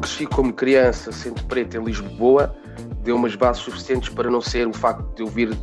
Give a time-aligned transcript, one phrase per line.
[0.00, 2.54] Cresci como criança, sendo preto em Lisboa,
[3.02, 5.56] deu umas bases suficientes para não ser o facto de eu vir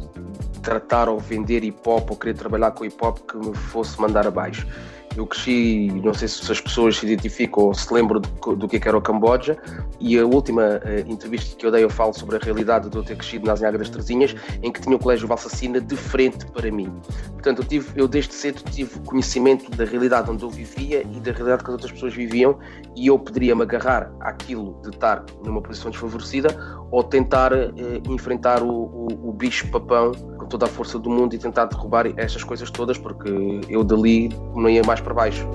[0.62, 4.28] tratar ou vender hip hop ou querer trabalhar com hip hop que me fosse mandar
[4.28, 4.68] abaixo.
[5.18, 8.88] Eu cresci, não sei se as pessoas se identificam ou se lembram do, do que
[8.88, 9.58] era o Camboja,
[10.00, 13.04] e a última uh, entrevista que eu dei eu falo sobre a realidade de eu
[13.04, 16.70] ter crescido nas Anhaga das Trezinhas, em que tinha o Colégio Valsacina de frente para
[16.72, 16.94] mim.
[17.32, 21.32] Portanto, eu, tive, eu desde cedo tive conhecimento da realidade onde eu vivia e da
[21.32, 22.60] realidade que as outras pessoas viviam,
[22.96, 26.56] e eu poderia-me agarrar àquilo de estar numa posição desfavorecida
[26.92, 27.74] ou tentar uh,
[28.10, 32.44] enfrentar o, o, o bicho-papão com toda a força do mundo e tentar derrubar estas
[32.44, 33.30] coisas todas, porque
[33.70, 35.48] eu dali não ia mais para baixo.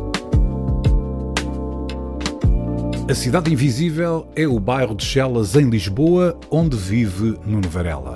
[3.09, 8.15] A Cidade Invisível é o bairro de Chelas, em Lisboa, onde vive Nuno Varela.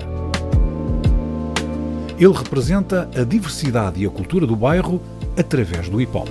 [2.17, 4.99] Ele representa a diversidade e a cultura do bairro
[5.37, 6.27] através do hip hop.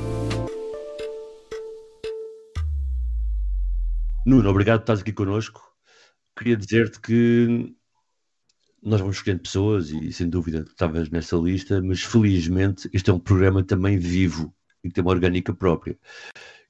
[4.27, 5.61] Nuno, obrigado por estás aqui connosco.
[6.37, 7.75] Queria dizer-te que
[8.83, 13.19] nós vamos escolhendo pessoas e sem dúvida estavas nessa lista, mas felizmente este é um
[13.19, 15.99] programa também vivo e que tem uma orgânica própria.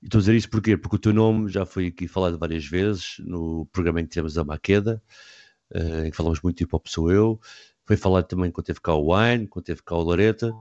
[0.00, 0.76] E estou a dizer isso porquê?
[0.76, 4.38] Porque o teu nome já foi aqui falado várias vezes no programa em que temos
[4.38, 5.02] a Maqueda,
[5.74, 7.40] uh, em que falamos muito de hip hop sou eu,
[7.84, 10.52] foi falado também quando teve cá o Wine, quando teve cá o Loreta,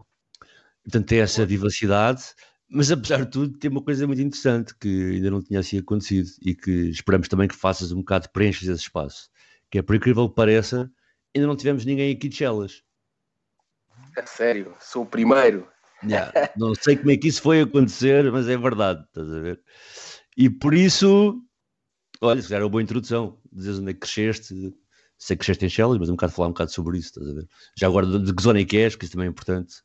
[0.83, 2.23] portanto tem essa vivacidade,
[2.69, 6.29] mas apesar de tudo tem uma coisa muito interessante que ainda não tinha assim acontecido
[6.41, 9.29] e que esperamos também que faças um bocado, preenches esse espaço,
[9.69, 10.91] que é por incrível que pareça,
[11.35, 12.83] ainda não tivemos ninguém aqui de Chelas.
[14.17, 15.67] É sério, sou o primeiro.
[16.03, 16.31] Yeah.
[16.55, 19.61] Não sei como é que isso foi acontecer, mas é verdade, estás a ver?
[20.37, 21.41] E por isso,
[22.21, 24.53] olha, se calhar é uma boa introdução, dizes onde é que cresceste,
[25.17, 27.33] sei que cresceste em Chelas, mas um bocado falar um bocado sobre isso, estás a
[27.33, 27.47] ver?
[27.77, 29.75] Já agora de, de que zona é que és, que isso também é importante.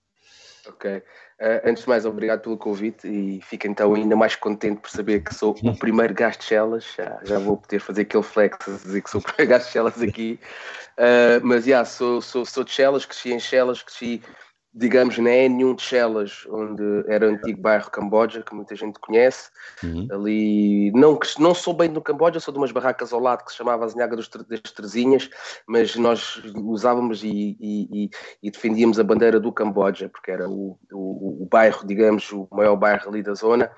[0.71, 1.03] Ok.
[1.41, 5.21] Uh, antes de mais, obrigado pelo convite e fico então ainda mais contente por saber
[5.21, 6.85] que sou o primeiro gajo de Chelas.
[6.97, 9.71] Já, já vou poder fazer aquele flex a dizer que sou o primeiro gajo de
[9.73, 10.39] Chelas aqui.
[10.99, 14.23] Uh, mas, já, yeah, sou, sou, sou de Chelas, cresci em Chelas, cresci
[14.73, 19.51] digamos, na N1 de Chelas, onde era o antigo bairro Camboja, que muita gente conhece.
[19.83, 20.07] Uhum.
[20.13, 23.59] Ali, não, não sou bem do Camboja, sou de umas barracas ao lado que se
[23.59, 25.29] chamava Azinhaga das Trezinhas,
[25.67, 28.11] mas nós usávamos e, e,
[28.43, 32.77] e, defendíamos a bandeira do Camboja, porque era o, o, o, bairro, digamos, o maior
[32.77, 33.71] bairro ali da zona.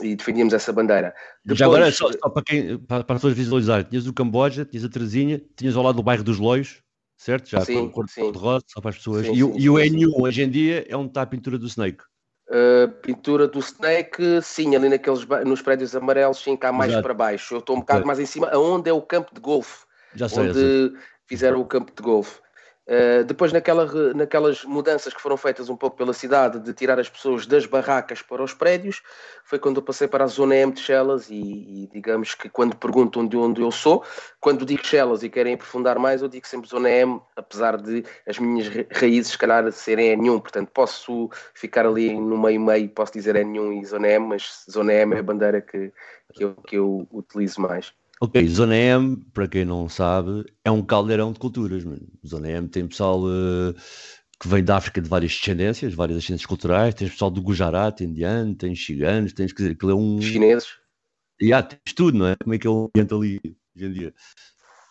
[0.00, 1.12] E defendíamos essa bandeira.
[1.44, 4.88] Depois, Já agora, só, só para, quem, para, para visualizarem, tinhas o Camboja, tinhas a
[4.88, 6.80] Trezinha, tinhas ao lado do bairro dos Loios,
[7.18, 7.50] certo?
[7.50, 9.26] Já sim, com cor de rosa, só para as pessoas.
[9.26, 11.66] Sim, e, sim, e o N1 hoje em dia é onde está a pintura do
[11.66, 12.02] Snake.
[12.48, 17.02] Uh, pintura do Snake, sim, ali naqueles nos prédios amarelos, sim, cá mais Exato.
[17.02, 17.56] para baixo.
[17.56, 18.06] Eu estou um bocado okay.
[18.06, 19.84] mais em cima, aonde é o campo de golfe.
[20.14, 20.94] Já sei, onde
[21.26, 22.40] fizeram o campo de golfe.
[22.88, 23.84] Uh, depois, naquela,
[24.14, 28.22] naquelas mudanças que foram feitas um pouco pela cidade, de tirar as pessoas das barracas
[28.22, 29.02] para os prédios,
[29.44, 31.28] foi quando eu passei para a zona M de Chelas.
[31.28, 34.02] E, e digamos que quando perguntam de onde eu sou,
[34.40, 38.38] quando digo Chelas e querem aprofundar mais, eu digo sempre zona M, apesar de as
[38.38, 40.40] minhas raízes, se calhar, serem N1.
[40.40, 45.14] Portanto, posso ficar ali no meio-meio, posso dizer N1 e zona M, mas zona M
[45.14, 45.92] é a bandeira que,
[46.32, 47.92] que, eu, que eu utilizo mais.
[48.20, 51.84] Ok, Zona M, para quem não sabe, é um caldeirão de culturas.
[51.84, 52.06] Mano.
[52.26, 53.72] Zona M tem pessoal uh,
[54.40, 58.54] que vem da África de várias descendências, várias ascendências culturais, tens pessoal do Gujarat, indiano,
[58.54, 60.20] tens chiganos, tens, quer dizer, aquilo é um...
[60.20, 60.68] Chineses.
[61.40, 62.36] E yeah, tens tudo, não é?
[62.42, 63.40] Como é que é o ambiente ali
[63.76, 64.14] hoje em dia?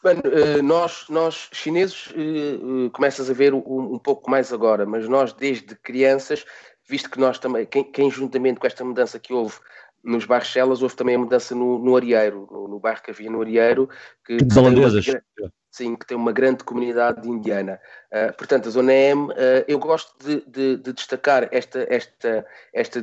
[0.04, 5.10] Mano, uh, nós, nós chineses uh, começas a ver um, um, pouco mais agora, mas
[5.10, 6.46] nós desde crianças,
[6.88, 9.56] visto que nós também, quem, quem juntamente com esta mudança que houve
[10.04, 13.30] nos bairros Chelas houve também a mudança no, no Arieiro, no, no, bairro que havia
[13.30, 13.90] no Arieiro,
[14.26, 15.06] que, que holandesas.
[15.70, 17.80] Sim, que tem uma grande comunidade indiana.
[18.12, 19.36] Uh, portanto, a Zona M, uh,
[19.68, 23.02] eu gosto de, de, de, destacar esta, esta, esta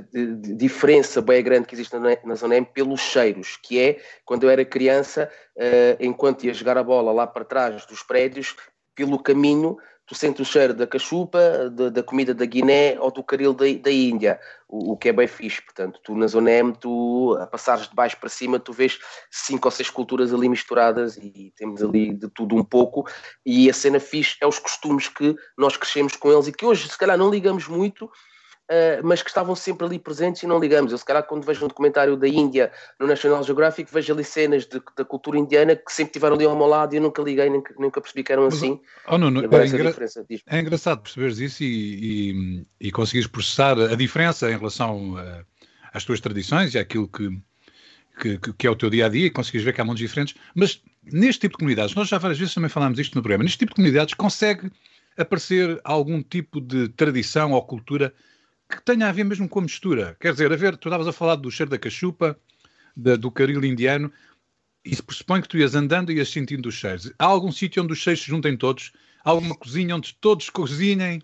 [0.57, 4.51] diferença bem grande que existe na, na, Zona M pelos cheiros, que é, quando eu
[4.51, 8.57] era criança, uh, enquanto ia jogar a bola lá para trás dos prédios,
[8.95, 9.77] pelo caminho
[10.07, 13.65] tu sentes o cheiro da cachupa, da, da comida da Guiné ou do caril da,
[13.81, 15.63] da Índia, o, o, que é bem fixe.
[15.63, 18.99] Portanto, tu na zona M, tu a passares de baixo para cima, tu vês
[19.31, 23.07] cinco ou seis culturas ali misturadas e temos ali de tudo um pouco.
[23.47, 26.89] E a cena fixe é os costumes que nós crescemos com eles e que hoje,
[26.89, 28.11] se calhar, não ligamos muito,
[28.71, 30.93] uh, mas que estavam sempre ali presentes e não ligamos.
[30.93, 34.67] Eu, se calhar, quando vejo um documentário da Índia no National Geographic, vejo ali cenas
[34.67, 37.51] de, da cultura indiana que sempre tiveram ali ao meu lado e eu nunca liguei,
[37.51, 38.81] nunca, nunca percebi que eram mas, assim.
[39.09, 39.95] Oh, não, não, é, engra...
[40.47, 45.45] é, engraçado perceberes isso e, e, e conseguires processar a diferença em relação a,
[45.93, 47.31] às tuas tradições e àquilo que,
[48.21, 50.35] que, que, é o teu dia a dia e conseguires ver que há mundos diferentes.
[50.55, 53.59] Mas neste tipo de comunidades, nós já várias vezes também falámos isto no programa, neste
[53.59, 54.71] tipo de comunidades consegue
[55.17, 58.13] aparecer algum tipo de tradição ou cultura
[58.77, 60.17] que tenha a ver mesmo com a mistura.
[60.21, 62.39] Quer dizer, a ver, tu estavas a falar do cheiro da cachupa,
[62.97, 64.13] da, do caril indiano,
[64.85, 67.13] e se pressupõe que tu ias andando e ias sentindo os cheiros.
[67.19, 68.93] Há algum sítio onde os cheiros se juntem todos?
[69.25, 71.23] Há alguma cozinha onde todos cozinhem?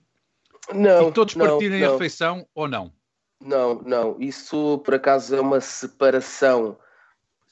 [0.75, 1.09] Não.
[1.09, 1.89] E todos não, partilhem não.
[1.89, 2.93] a refeição ou não?
[3.41, 4.17] Não, não.
[4.21, 6.79] Isso por acaso é uma separação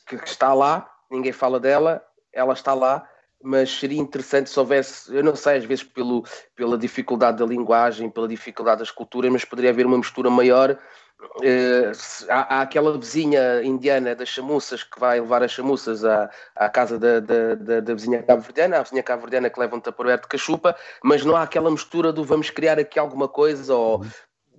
[0.06, 2.02] que está lá, ninguém fala dela,
[2.32, 3.07] ela está lá,
[3.42, 6.24] mas seria interessante se houvesse, eu não sei, às vezes pelo,
[6.56, 10.78] pela dificuldade da linguagem, pela dificuldade das culturas, mas poderia haver uma mistura maior.
[11.38, 11.90] Uh,
[12.28, 16.96] há, há, aquela vizinha indiana das chamuças que vai levar as chamuças à, à casa
[16.96, 20.76] da, da, da, da vizinha cabo-verdiana, a vizinha cabo-verdiana que leva um taparoeiro de cachupa,
[21.02, 24.10] mas não há aquela mistura do vamos criar aqui alguma coisa, ou uhum.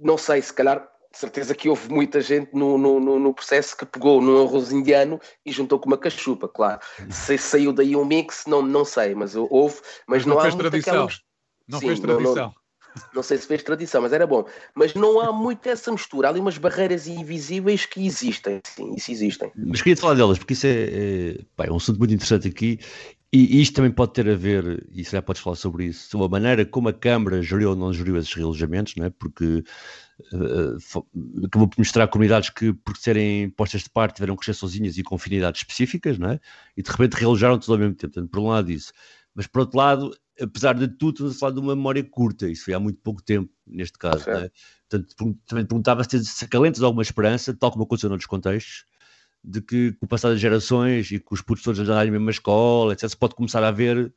[0.02, 3.86] não sei, se calhar de certeza que houve muita gente no, no, no, processo que
[3.86, 6.80] pegou num arroz indiano e juntou com uma cachupa, claro.
[7.10, 9.78] Se saiu daí um mix, não, não sei, mas houve,
[10.08, 10.94] mas, mas não, não fez tradição.
[10.94, 11.20] Aquela...
[11.68, 12.36] Não Sim, fez tradição.
[12.36, 12.54] Não,
[13.14, 14.46] não, sei se fez tradição, mas era bom.
[14.76, 16.28] Mas não há muito essa mistura.
[16.28, 18.60] Há ali umas barreiras invisíveis que existem.
[18.64, 19.52] Sim, isso existem.
[19.56, 22.80] Mas queria falar delas, porque isso é, é, pá, é um assunto muito interessante aqui.
[23.32, 26.26] E isto também pode ter a ver, e se já podes falar sobre isso, sobre
[26.26, 29.12] a maneira como a Câmara geriu ou não geriu esses realojamentos, não é?
[29.12, 29.64] porque
[30.34, 34.98] uh, acabou por mostrar comunidades que, por serem postas de parte, tiveram que crescer sozinhas
[34.98, 36.40] e com afinidades específicas, não é?
[36.76, 38.14] e de repente realojaram tudo ao mesmo tempo.
[38.14, 38.92] Portanto, por um lado, isso.
[39.34, 40.12] Mas por outro lado,
[40.42, 43.22] apesar de tudo, estamos a falar de uma memória curta, isso foi há muito pouco
[43.22, 44.30] tempo, neste caso.
[44.30, 44.52] É?
[44.90, 48.86] Portanto, também perguntava se, se acalentas alguma esperança, tal como aconteceu noutros contextos,
[49.44, 52.32] de que com o passar das gerações e com os putos todos andarem na mesma
[52.32, 54.14] escola, etc., se pode começar a haver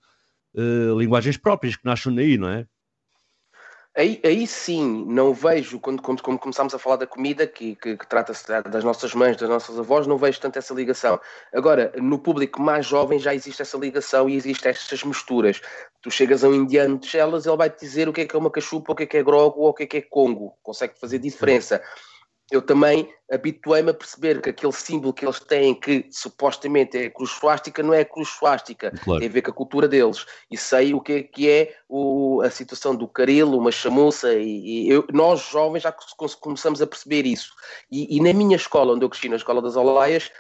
[0.55, 2.66] uh, linguagens próprias que nascem daí, não é?
[3.94, 7.94] Aí, aí sim, não vejo, quando, quando, quando começámos a falar da comida, que, que,
[7.94, 11.20] que trata-se das nossas mães, das nossas avós, não vejo tanto essa ligação.
[11.52, 15.60] Agora, no público mais jovem já existe essa ligação e existem estas misturas.
[16.00, 18.34] Tu chegas a um indiano de Chelas, ele vai te dizer o que é que
[18.34, 20.02] é uma cachupa, o que é que é grogo ou o que é que é
[20.02, 20.56] congo.
[20.62, 21.82] Consegue fazer diferença
[22.52, 27.10] eu também habituei-me a perceber que aquele símbolo que eles têm, que supostamente é a
[27.10, 29.20] cruz suástica, não é a cruz suástica, claro.
[29.20, 30.26] tem a ver com a cultura deles.
[30.50, 34.84] E sei o que é, que é o, a situação do carilo, uma chamuça, e,
[34.84, 35.94] e eu, nós jovens já
[36.40, 37.54] começamos a perceber isso.
[37.90, 40.31] E, e, na minha escola, onde eu cresci, na Escola das Olaias,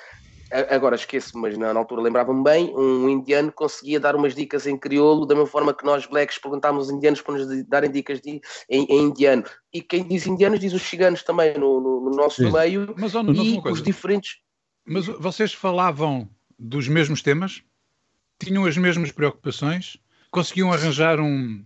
[0.52, 4.76] agora esqueço, mas na, na altura lembrava-me bem, um indiano conseguia dar umas dicas em
[4.76, 8.40] crioulo, da mesma forma que nós blacks perguntávamos aos indianos para nos darem dicas de,
[8.68, 9.44] em, em, indiano.
[9.72, 12.52] E quem diz indianos diz os ciganos também no, no, no nosso Sim.
[12.52, 14.38] meio mas, oh, e os diferentes.
[14.84, 16.28] Mas vocês falavam
[16.58, 17.62] dos mesmos temas?
[18.38, 19.96] Tinham as mesmas preocupações?
[20.30, 21.64] Conseguiam arranjar um,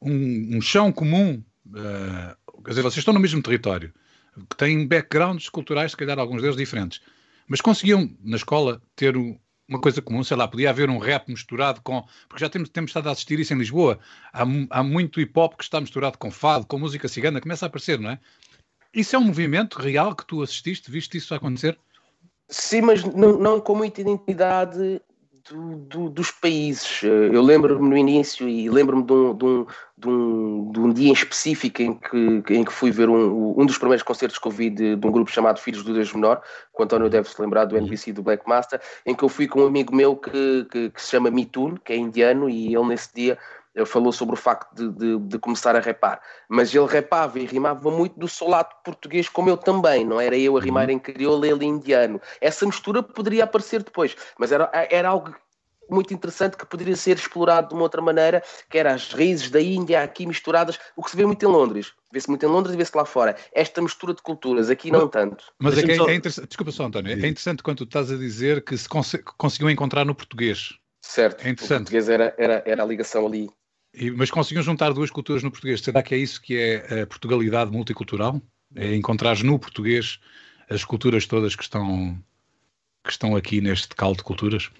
[0.00, 1.42] um, um chão comum?
[1.66, 3.92] Uh, quer dizer, vocês estão no mesmo território,
[4.48, 7.00] que têm backgrounds culturais, se calhar alguns deles diferentes
[7.50, 11.80] mas conseguiam, na escola, ter uma coisa comum, sei lá, podia haver um rap misturado
[11.82, 12.04] com.
[12.28, 13.98] Porque já temos, temos estado a assistir isso em Lisboa.
[14.32, 17.68] Há, há muito hip hop que está misturado com fado, com música cigana, começa a
[17.68, 18.20] aparecer, não é?
[18.94, 21.76] Isso é um movimento real que tu assististe, viste isso acontecer?
[22.48, 25.02] Sim, mas não, não com muita identidade
[25.48, 27.02] do, do, dos países.
[27.04, 29.66] Eh, eu lembro-me no início e lembro-me de um, de, um,
[29.96, 33.66] de, um, de um dia em específico em que, em que fui ver um, um
[33.66, 36.40] dos primeiros concertos que eu vi de, de um grupo chamado Filhos do Deus Menor,
[36.40, 39.46] que o António deve se lembrar do NBC do Black Master, em que eu fui
[39.46, 42.86] com um amigo meu que, que, que se chama Mitun, que é indiano, e ele
[42.86, 43.38] nesse dia
[43.74, 47.46] ele falou sobre o facto de, de, de, começar a repar, mas ele repava e
[47.46, 50.94] rimava muito do solato português, como eu também, não era eu a rimar uhum.
[50.94, 52.20] em crioulo e ele indiano.
[52.40, 55.34] Essa mistura poderia aparecer depois, mas era, era algo
[55.90, 59.60] muito interessante que poderia ser explorado de uma outra maneira, que era as raízes da
[59.60, 61.92] Índia aqui misturadas, o que se vê muito em Londres.
[62.12, 63.36] Vê-se muito em Londres e vê-se lá fora.
[63.52, 65.44] Esta mistura de culturas, aqui não tanto.
[65.58, 68.16] Mas é, que é, é interessante, desculpa só, António, é interessante quando tu estás a
[68.16, 70.74] dizer que se cons conseguiu encontrar no português.
[71.02, 71.76] Certo, é interessante.
[71.76, 73.48] o português era, era, era a ligação ali
[73.92, 75.80] e, mas conseguiam juntar duas culturas no português.
[75.80, 78.40] Será que é isso que é a Portugalidade multicultural?
[78.74, 80.20] É encontrar no português
[80.68, 82.16] as culturas todas que estão,
[83.02, 84.70] que estão aqui neste caldo de culturas?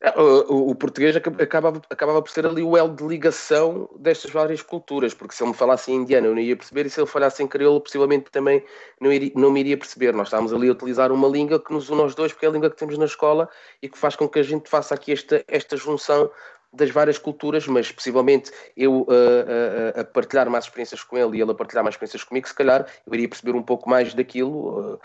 [0.00, 4.60] É, o, o, português acabava, acabava por ser ali o elo de ligação destas várias
[4.60, 7.06] culturas, porque se ele me falasse em indiano eu não ia perceber, e se ele
[7.06, 8.62] falasse em crioulo possivelmente também
[9.00, 10.12] não, iria, não me iria perceber.
[10.12, 12.52] Nós estávamos ali a utilizar uma língua que nos une aos dois, porque é a
[12.52, 13.48] língua que temos na escola
[13.80, 16.30] e que faz com que a gente faça aqui esta, esta junção
[16.74, 21.40] das várias culturas, mas possivelmente eu uh, uh, a partilhar mais experiências com ele e
[21.40, 24.94] ele a partilhar mais experiências comigo, se calhar eu iria perceber um pouco mais daquilo.
[24.94, 25.00] Uh,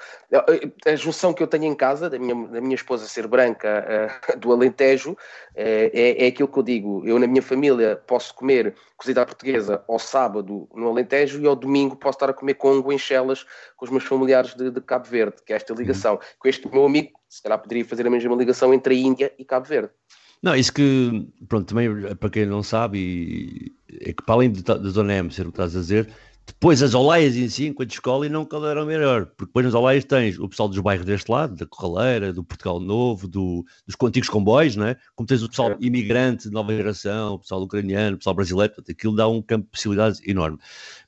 [0.85, 4.51] a junção que eu tenho em casa, da minha, da minha esposa ser branca do
[4.51, 5.17] Alentejo,
[5.55, 7.03] é, é aquilo que eu digo.
[7.05, 11.55] Eu, na minha família, posso comer cozida à portuguesa ao sábado no Alentejo e ao
[11.55, 13.45] domingo posso estar a comer congo em chelas
[13.77, 16.13] com os meus familiares de, de Cabo Verde, que é esta ligação.
[16.13, 16.19] Uhum.
[16.37, 19.45] Com este meu amigo, se calhar poderia fazer a mesma ligação entre a Índia e
[19.45, 19.91] Cabo Verde.
[20.41, 25.13] Não, isso que, pronto, também para quem não sabe, é que para além da Zona
[25.15, 26.09] M ser o que estás a dizer,
[26.49, 30.03] depois as olaias em si, enquanto escola, e não o melhor, porque depois nas olaias
[30.03, 34.29] tens o pessoal dos bairros deste lado, da Corraleira, do Portugal Novo, do, dos antigos
[34.29, 34.97] comboios, não é?
[35.15, 38.91] Como tens o pessoal imigrante de nova geração, o pessoal ucraniano, o pessoal brasileiro, portanto,
[38.91, 40.57] aquilo dá um campo de possibilidades enorme.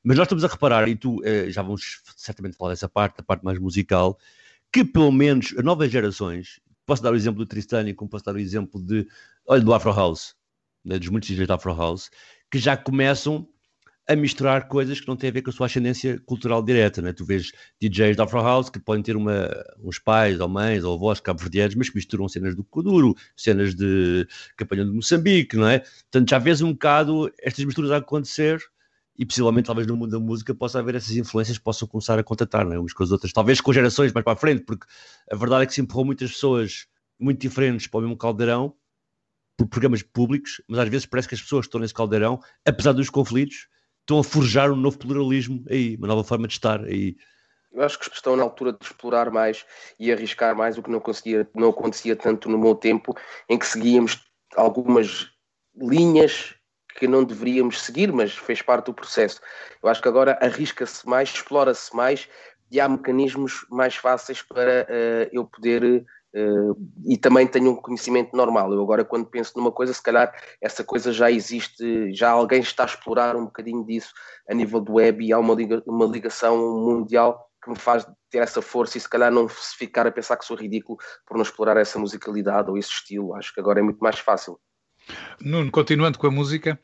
[0.04, 3.24] Mas nós estamos a reparar, e tu eh, já vamos certamente falar dessa parte, da
[3.24, 4.20] parte mais musical,
[4.72, 6.60] que pelo menos as novas gerações,
[6.92, 9.08] posso dar o exemplo do Tristani, como posso dar o exemplo de,
[9.48, 10.36] olha, do Afro House,
[10.84, 12.10] né, dos muitos DJs da Afro House,
[12.52, 13.48] que já começam
[14.10, 17.14] a misturar coisas que não têm a ver com a sua ascendência cultural direta, né?
[17.14, 19.48] Tu vês DJs da Afro House que podem ter uma,
[19.82, 24.28] uns pais ou mães ou avós cabo-verdianos, mas que misturam cenas do Kuduro, cenas de
[24.58, 25.80] campanha de Moçambique, não é?
[25.80, 28.60] Portanto, já vês um bocado estas misturas a acontecer
[29.22, 32.24] e possivelmente talvez no mundo da música possa haver essas influências que possam começar a
[32.24, 34.88] contatar né, umas com as outras, talvez com gerações mais para a frente, porque
[35.32, 36.88] a verdade é que se empurrou muitas pessoas
[37.20, 38.76] muito diferentes para o mesmo caldeirão
[39.56, 42.94] por programas públicos, mas às vezes parece que as pessoas que estão nesse caldeirão, apesar
[42.94, 43.68] dos conflitos,
[44.00, 47.16] estão a forjar um novo pluralismo aí, uma nova forma de estar aí.
[47.72, 49.64] Eu acho que estão na altura de explorar mais
[50.00, 53.16] e arriscar mais o que não, conseguia, não acontecia tanto no meu tempo,
[53.48, 54.20] em que seguíamos
[54.56, 55.30] algumas
[55.76, 56.56] linhas
[56.96, 59.40] que não deveríamos seguir, mas fez parte do processo.
[59.82, 62.28] Eu acho que agora arrisca-se mais, explora-se mais
[62.72, 66.06] e há mecanismos mais fáceis para uh, eu poder.
[66.34, 68.72] Uh, e também tenho um conhecimento normal.
[68.72, 72.84] Eu agora, quando penso numa coisa, se calhar essa coisa já existe, já alguém está
[72.84, 74.14] a explorar um bocadinho disso
[74.50, 75.56] a nível do web e há uma,
[75.86, 80.12] uma ligação mundial que me faz ter essa força e se calhar não ficar a
[80.12, 83.36] pensar que sou ridículo por não explorar essa musicalidade ou esse estilo.
[83.36, 84.60] Acho que agora é muito mais fácil.
[85.40, 86.80] Nuno, continuando com a música,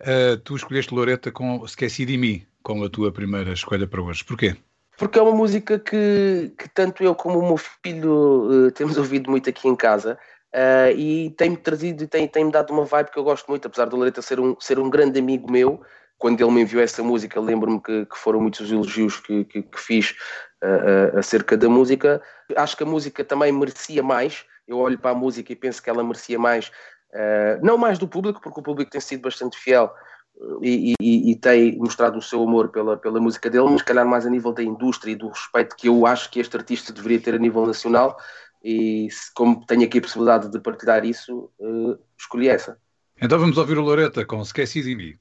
[0.00, 4.24] uh, tu escolheste Loreta com Esqueci de Mim, como a tua primeira escolha para hoje.
[4.24, 4.56] Porquê?
[4.96, 9.30] Porque é uma música que, que tanto eu como o meu filho uh, temos ouvido
[9.30, 10.18] muito aqui em casa
[10.54, 13.84] uh, e tem-me trazido e tem-me tem dado uma vibe que eu gosto muito, apesar
[13.84, 15.82] do Loreta ser um, ser um grande amigo meu.
[16.18, 19.78] Quando ele me enviou essa música, lembro-me que, que, foram muitos elogios que, que, que
[19.78, 20.14] fiz
[20.64, 22.22] uh, acerca da música.
[22.56, 24.46] Acho que a música também merecia mais.
[24.66, 26.72] Eu olho para a música e penso que ela merecia mais
[27.12, 29.90] Uh, não mais do público, porque o público tem sido bastante fiel
[30.62, 34.26] e, e, e, tem mostrado o seu amor pela, pela música dele, mas calhar mais
[34.26, 37.34] a nível da indústria e do respeito que eu acho que este artista deveria ter
[37.34, 38.16] a nível nacional.
[38.62, 42.78] E como tenho aqui a possibilidade de partilhar isso, uh, escolhi essa.
[43.20, 45.14] Então vamos ouvir o Loreta com Esqueci de mim.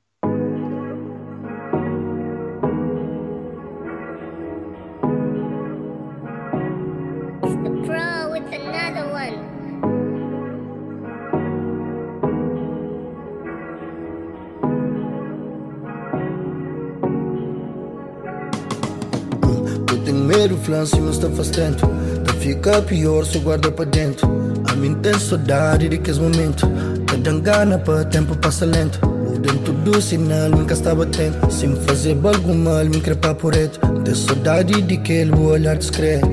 [20.66, 21.78] O flancio não está afastando
[22.26, 24.28] Tá fica pior se guarda para dentro
[24.68, 26.68] A mim tem saudade de que esse momento
[27.06, 31.68] Tá dando gana para tempo passa lento O dentro do sinal nunca está batendo Se
[31.68, 36.28] me fazer algo mal me crepar por reto Tem saudade de aquele olhar discreto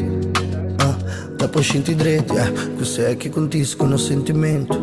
[0.81, 0.97] ah,
[1.37, 2.51] Tá por gente direito yeah.
[2.79, 4.75] Que sei é que acontece com o sentimento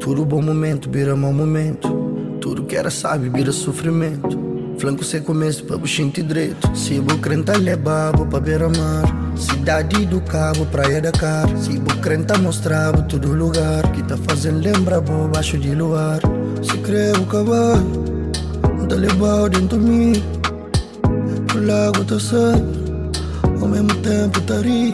[0.00, 4.45] Tudo bom momento vira mau momento Tudo que era sabe vira sofrimento
[4.78, 6.76] Flanco sem começo para buchinho direito.
[6.76, 9.04] Se vou crenta levava para beira-mar
[9.34, 13.90] Cidade do Cabo, Praia da Car vou crenta mostrava todo lugar.
[13.92, 16.20] Que tá fazendo lembrar bo baixo de luar.
[16.62, 18.06] Se crê o cavalo
[18.88, 20.12] tá levado dentro de mim.
[21.54, 23.10] O lago tá saindo
[23.60, 24.92] Ao mesmo tempo tá ri.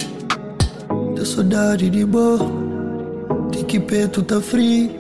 [1.17, 2.39] Da saudade de bo
[3.51, 4.91] De que peito tá frio.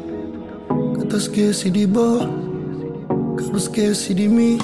[0.98, 2.42] Que tá esquece de bo
[3.52, 4.58] Acabo esquece de mim,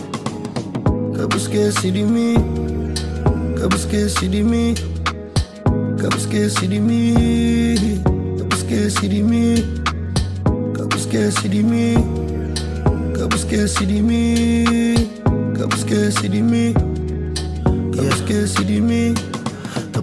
[1.19, 2.37] acabo esquece de mim,
[3.57, 4.75] acabo esquece de mim,
[5.99, 8.01] acabo esquece de mim,
[8.37, 9.65] acabo esquece de mim,
[10.75, 11.95] acabo esquece de mim,
[13.15, 15.11] acabo esquece de mim,
[15.55, 16.75] acabo esquece de mim,
[17.93, 19.28] acabo esquece de mim.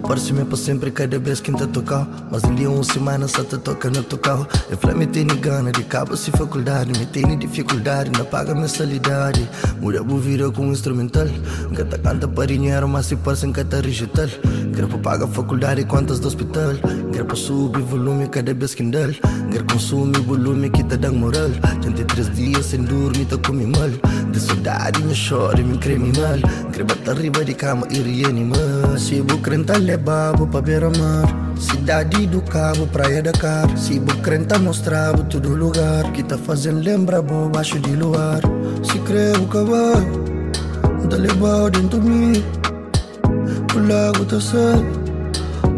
[0.06, 3.58] Parece-me para sempre cada vez que te tocar Mas em dia uma semana só te
[3.58, 4.46] toca no teu carro.
[4.70, 6.98] Eu falei, me tem gana de cabo se faculdade.
[6.98, 9.48] Me tem dificuldade, não paga mensalidade
[9.80, 11.26] Muda vida com instrumental.
[11.74, 14.28] Canta canta para dinheiro, mas se passa em canta digital.
[14.74, 16.74] Quero pagar faculdade e contas do hospital
[17.16, 19.08] Ngir pasubi volume kada bias kendal
[19.48, 21.48] Ngir consumir volume que kita dang moral.
[21.80, 23.88] Tantos dias sem dormir tá com me mal.
[24.36, 27.88] Desordem Cantik terus me sendur minta kumimal Disudari nyesori min kriminal Ngir batari badi kama
[27.88, 29.00] iri animal.
[29.00, 31.24] Para rental lebabu paberamar
[31.56, 36.12] Cidade do Cabo, Praia da Car Sibuk crenta mostrava todo lugar.
[36.12, 38.42] Que tá fazendo lembra baixo de luar.
[38.84, 40.04] Se creio que vai
[41.08, 42.44] Tá levado dentro de mim
[43.74, 45.05] O lago tá certo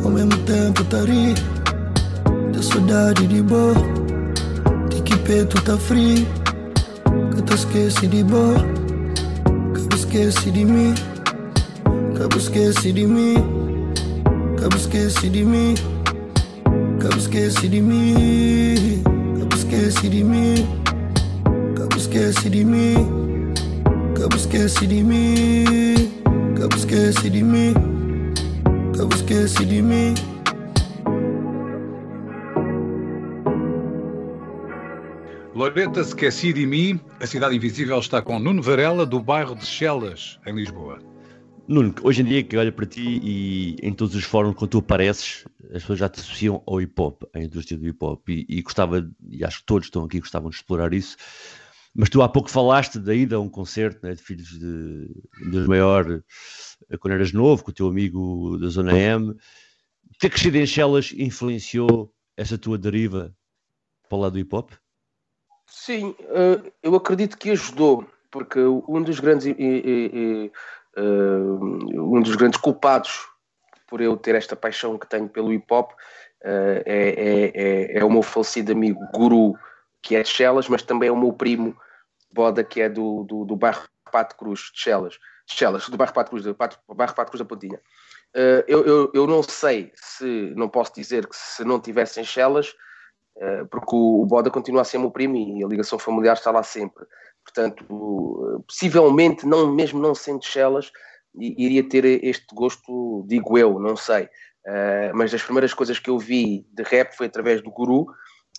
[0.04, 1.34] ao mesmo tempo tá ri
[2.52, 3.74] Da saudade de boa
[4.90, 6.26] De que peito tá frio
[7.34, 8.56] Que tu esquece de boa
[9.74, 10.94] Que esquece de mim
[12.14, 13.34] Que esquece de mim
[14.56, 15.74] Que esquece de mim
[17.00, 18.22] Que esquece de mim
[19.34, 20.66] Que esquece de mim
[21.74, 23.06] Que esquece de mim
[24.14, 26.10] Que esquece de mim
[26.56, 27.97] Que esquece de mim
[29.28, 30.14] esqueci de mim.
[35.54, 36.98] Loreta, esqueci de mim.
[37.20, 40.98] A Cidade Invisível está com Nuno Varela, do bairro de Chelas, em Lisboa.
[41.66, 44.78] Nuno, hoje em dia que olha para ti e em todos os fóruns quando tu
[44.78, 48.46] apareces, as pessoas já te associam ao hip hop, à indústria do hip hop, e,
[48.48, 51.18] e gostava, e acho que todos estão aqui gostavam de explorar isso.
[51.94, 55.10] Mas tu há pouco falaste da ida a um concerto né, de filhos de,
[55.50, 56.22] dos maior
[56.96, 59.36] quando eras novo, com o teu amigo da Zona M.
[60.18, 63.34] Ter crescido em Chelas influenciou essa tua deriva
[64.08, 64.70] para o lado do hip hop?
[65.66, 70.50] Sim, eh, eu acredito que ajudou, porque um dos grandes eh,
[70.96, 73.28] um dos grandes culpados
[73.86, 75.92] por eu ter esta paixão que tenho pelo hip hop
[76.42, 79.54] eh, é, é, é, é o meu falecido amigo Guru,
[80.02, 81.76] que é de Chelas, mas também é o meu primo
[82.32, 85.18] Boda, que é do, do, do bairro Pato Cruz, de Chelas.
[85.48, 87.80] Chelas, do bairro Pato Cruz, do bairro Pato Cruz da Pontinha.
[88.36, 92.74] Uh, eu, eu, eu, não sei se, não posso dizer que se não tivessem Chelas,
[93.36, 96.50] uh, porque o, o, Boda continua a ser meu primo e a ligação familiar está
[96.50, 97.06] lá sempre.
[97.42, 100.92] Portanto, uh, possivelmente, não, mesmo não sendo Chelas,
[101.34, 104.28] iria ter este gosto, digo eu, não sei.
[105.14, 108.06] mas das primeiras coisas que eu vi de rap foi através do Guru,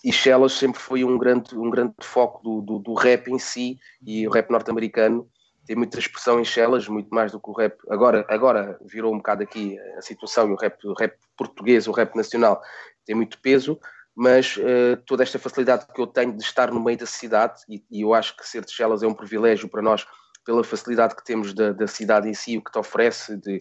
[0.04, 3.78] e Chelas sempre foi um grande, um grande foco do, do, do rap em si
[4.06, 5.28] e o rap norte-americano
[5.70, 7.78] tem muita expressão em Chelas, muito mais do que o rap.
[7.88, 11.92] Agora, agora virou um bocado aqui a situação e o rap, o rap português, o
[11.92, 12.60] rap nacional
[13.06, 13.78] tem muito peso,
[14.12, 17.84] mas uh, toda esta facilidade que eu tenho de estar no meio da cidade, e,
[17.88, 20.04] e, eu acho que ser de Chelas é um privilégio para nós,
[20.44, 23.60] pela facilidade que temos da, da cidade em si, o que te oferece de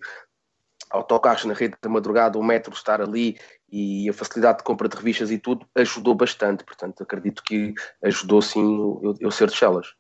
[0.90, 3.38] autocarros na rede da madrugada, o metro estar ali
[3.72, 6.64] e a facilidade de compra de revistas e tudo ajudou bastante.
[6.64, 7.72] Portanto, acredito que
[8.04, 9.99] ajudou sim eu, eu ser de Chelas.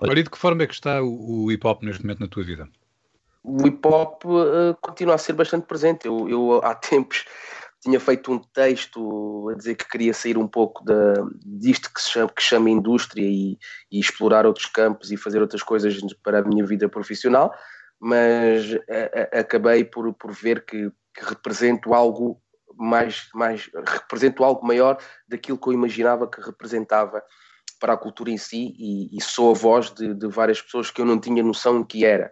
[0.00, 2.28] Olha, e de que forma é que está o, o hip hop neste momento na
[2.28, 2.68] tua vida?
[3.42, 6.06] O hip hop uh, continua a ser bastante presente.
[6.06, 7.24] Eu, eu, há tempos
[7.80, 12.10] tinha feito um texto a dizer que queria sair um pouco da, disto que se
[12.10, 13.58] chama, que chama indústria e,
[13.90, 17.54] e, explorar outros campos e fazer outras coisas para a minha vida profissional,
[17.98, 22.38] mas a, a, acabei por, por ver que, que represento algo
[22.76, 27.22] mais, mais represento algo maior daquilo que eu imaginava que representava
[27.80, 31.00] para a cultura em si e, e sou a voz de, de, várias pessoas que
[31.00, 32.30] eu não tinha noção que era.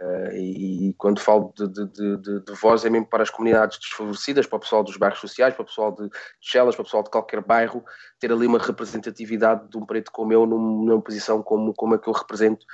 [0.00, 4.46] Uh, e, e, quando falo de, de, de, voz é mesmo para as comunidades desfavorecidas,
[4.46, 6.08] para o pessoal dos bairros sociais, para o pessoal de
[6.40, 7.84] Chelas, para o pessoal de qualquer bairro,
[8.18, 12.08] ter ali uma representatividade de um preto como eu numa posição como, como a que
[12.08, 12.64] eu represento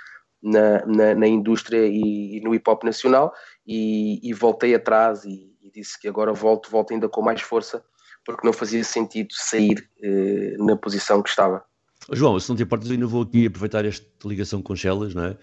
[0.40, 3.32] na, na, na indústria e, e, no hip hop nacional
[3.66, 7.84] e, e voltei atrás e, disse que agora volto, volto ainda com mais força
[8.24, 11.64] porque não fazia sentido sair uh, na posição que estava.
[12.12, 15.36] João, se não te importas, ainda vou aqui aproveitar esta ligação com Chelas, não é?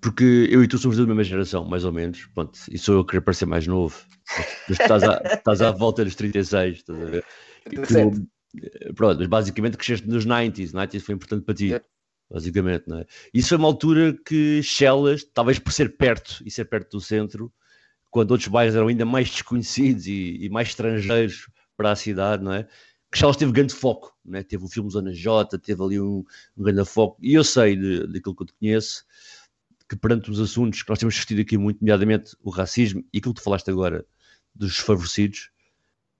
[0.00, 3.04] Porque eu e tu somos da mesma geração, mais ou menos, pronto, e sou eu
[3.04, 3.96] que querer parecer mais novo,
[4.68, 7.24] mas estás, à, estás à volta dos 36, estás a ver?
[7.64, 8.28] Tu,
[8.94, 11.82] pronto, mas basicamente cresceste nos 90s, 90s foi importante para ti, é.
[12.30, 13.06] basicamente, não é?
[13.34, 17.52] Isso foi uma altura que Chelas, talvez por ser perto e ser perto do centro,
[18.10, 22.54] quando outros bairros eram ainda mais desconhecidos e, e mais estrangeiros para a cidade, não
[22.54, 22.66] é?
[23.16, 24.42] Que Charles teve grande foco, né?
[24.42, 26.22] teve o filme Zona J, teve ali um,
[26.54, 29.06] um grande foco, e eu sei de, daquilo que eu te conheço,
[29.88, 33.32] que perante os assuntos que nós temos discutido aqui muito, nomeadamente o racismo e aquilo
[33.32, 34.04] que tu falaste agora
[34.54, 35.50] dos desfavorecidos,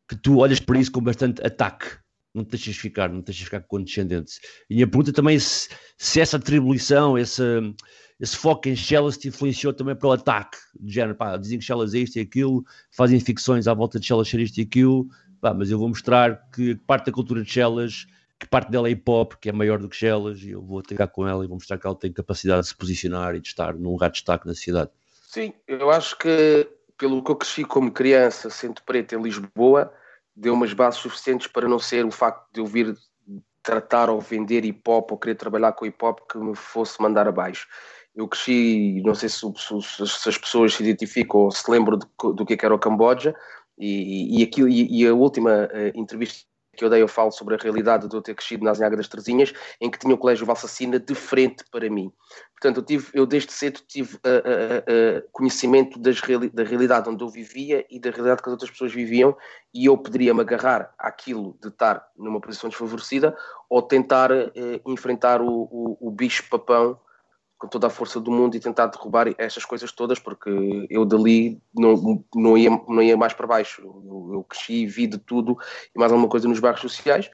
[0.08, 1.86] que tu olhas para isso com bastante ataque,
[2.32, 4.40] não te deixas ficar, não te deixas ficar condescendente.
[4.70, 7.42] E a pergunta também é se, se essa atribuição, esse,
[8.18, 11.64] esse foco em Shellas te influenciou também para o ataque, de género, pá, dizem que
[11.64, 15.06] Shellas é isto e aquilo, fazem ficções à volta de Shellas ser isto e aquilo,
[15.40, 18.06] Pá, mas eu vou mostrar que parte da cultura de Shellas,
[18.38, 20.82] que parte dela é hip hop, que é maior do que Shellas, e eu vou
[20.82, 23.48] pegar com ela e vou mostrar que ela tem capacidade de se posicionar e de
[23.48, 24.90] estar num lugar de destaque na sociedade.
[25.28, 29.92] Sim, eu acho que pelo que eu cresci como criança, sendo preto em Lisboa,
[30.34, 32.96] deu umas bases suficientes para não ser o facto de eu vir
[33.62, 37.26] tratar ou vender hip hop ou querer trabalhar com hip hop que me fosse mandar
[37.26, 37.66] abaixo.
[38.14, 42.32] Eu cresci, não sei se, se, se as pessoas se identificam ou se lembram do,
[42.32, 43.34] do que é era o Camboja,
[43.78, 47.54] e, e, aquilo, e, e a última uh, entrevista que eu dei, eu falo sobre
[47.54, 50.44] a realidade de eu ter crescido nas Anhaga das Trezinhas, em que tinha o Colégio
[50.44, 52.12] Valsacina de frente para mim.
[52.52, 57.28] Portanto, eu, tive, eu desde cedo tive uh, uh, conhecimento reali da realidade onde eu
[57.28, 59.34] vivia e da realidade que as outras pessoas viviam,
[59.72, 63.34] e eu poderia-me agarrar àquilo de estar numa posição desfavorecida
[63.70, 64.30] ou tentar
[64.86, 66.98] enfrentar o, o, o bicho-papão
[67.58, 70.50] com toda a força do mundo e tentar derrubar estas coisas todas, porque
[70.90, 73.82] eu dali não, não, ia, não ia mais para baixo.
[73.82, 75.56] Eu, eu cresci vi de tudo
[75.94, 77.30] e mais alguma coisa nos bairros sociais.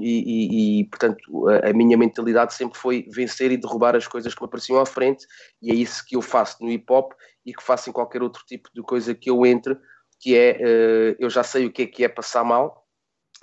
[0.00, 4.34] E, e, e, portanto a, a, minha mentalidade sempre foi vencer e derrubar as coisas
[4.34, 5.24] que me apareciam à frente
[5.62, 7.12] e é isso que eu faço no hip hop
[7.44, 9.78] e que faço em qualquer outro tipo de coisa que eu entre
[10.18, 12.85] que é, uh, eu já sei o que é que é passar mal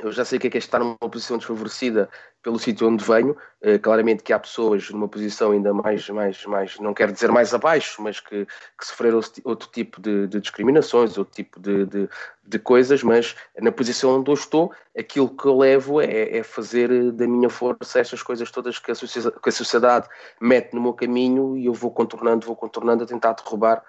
[0.02, 2.10] eu já sei que é, que é estar numa posição desfavorecida
[2.42, 3.38] pelo sítio onde venho.
[3.62, 7.54] Uh, claramente que há pessoas numa posição ainda mais, mais, mais não quero dizer mais
[7.54, 12.10] abaixo, mas que, que sofreram outro tipo de, de discriminações, outro tipo de, de,
[12.44, 16.92] de, coisas, mas na posição onde eu estou, aquilo que eu levo é, é fazer
[16.92, 20.10] eh, da minha força estas coisas todas que a, que a sociedade
[20.42, 23.84] mete no meu caminho e eu vou contornando, vou contornando a tentar derrubar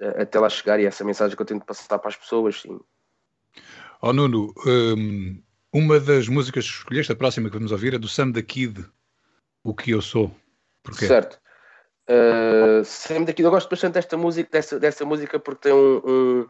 [0.00, 0.80] uh, até lá chegar.
[0.80, 2.80] E essa mensagem que eu tento passar para as pessoas, sim.
[4.04, 5.40] Oh Nuno, um,
[5.72, 8.84] uma das músicas que escolheste, a próxima que vamos ouvir, é do Sam da Kid,
[9.62, 10.34] O Que Eu Sou.
[10.82, 11.06] Porquê?
[11.06, 11.38] Certo.
[12.10, 16.02] Uh, Sam da Kid, eu gosto bastante desta música, dessa, dessa música porque tem um,
[16.04, 16.48] um,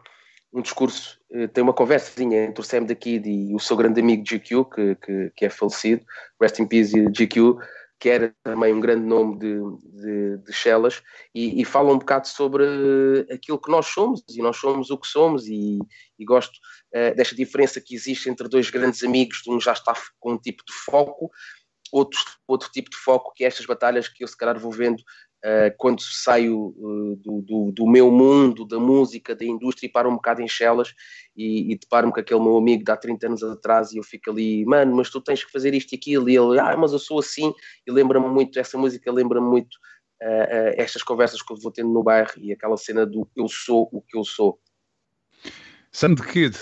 [0.51, 4.01] um discurso, uh, tem uma conversazinha entre o Sam da Kid e o seu grande
[4.01, 6.03] amigo GQ, que, que, que é falecido,
[6.41, 7.59] Rest in Peace GQ,
[8.03, 11.01] que era também um grande nome de, de, de Shellas,
[11.33, 12.65] e, e, fala um bocado sobre
[13.31, 15.79] aquilo que nós somos, e nós somos o que somos, e,
[16.19, 16.51] e gosto
[16.93, 20.65] uh, desta diferença que existe entre dois grandes amigos, um já está com um tipo
[20.67, 21.31] de foco,
[21.93, 25.01] outro, outro tipo de foco, que é estas batalhas que eu se calhar vou vendo
[25.43, 30.09] uh, quando saio uh, do, do, do, meu mundo, da música, da indústria, e paro
[30.09, 30.93] um bocado em Shellas,
[31.35, 34.31] e, e deparo-me com aquele meu amigo de há 30 anos atrás e eu fico
[34.31, 36.99] ali, mano, mas tu tens que fazer isto e aquilo, e ele, ah, mas eu
[36.99, 37.53] sou assim,
[37.85, 39.75] e lembra-me muito, essa música lembra-me muito
[40.21, 43.47] uh, uh, estas conversas que eu vou tendo no bairro e aquela cena do eu
[43.47, 44.59] sou o que eu sou.
[45.91, 46.57] Sam the Kid,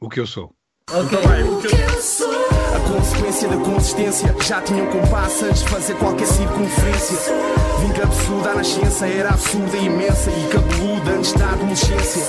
[0.00, 0.54] o que eu sou.
[0.90, 2.36] Ok, o que eu sou.
[2.76, 7.55] A consequência da consistência já tinha compasso antes de fazer qualquer circunferência.
[7.80, 12.22] Vim que absurda a nascença era absurda e imensa e cabeluda antes da adolescência.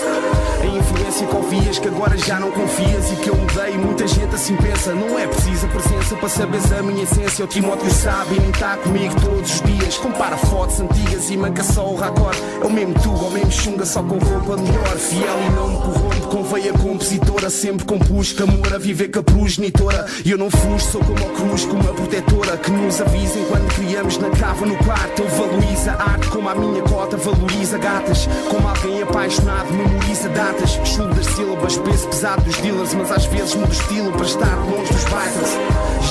[0.59, 4.33] A influência que ouvias que agora já não confias e que eu mudei, muita gente
[4.33, 4.93] assim pensa.
[4.93, 7.45] Não é preciso a presença para saberes a minha essência.
[7.45, 9.97] O Timóteo sabe e nem está comigo todos os dias.
[9.97, 12.37] Compara fotos antigas e manca só o raccord.
[12.61, 14.97] É o mesmo tuga, o mesmo chunga, só com roupa melhor.
[14.97, 17.49] Fiel e não me corrompe, com veia compositora.
[17.49, 20.05] Sempre compus que amor a viver com a progenitora.
[20.25, 23.75] E eu não fujo, sou como a cruz, com uma protetora que nos avisa enquanto
[23.75, 25.21] criamos na cava no quarto.
[25.21, 28.27] Ele valoriza a arte como a minha cota valoriza gatas.
[28.49, 33.55] Como alguém apaixonado memoriza datas, chulo das sílabas, peso pesado dos dealers, mas às vezes
[33.55, 35.51] mudo estilo para estar longe dos baiters.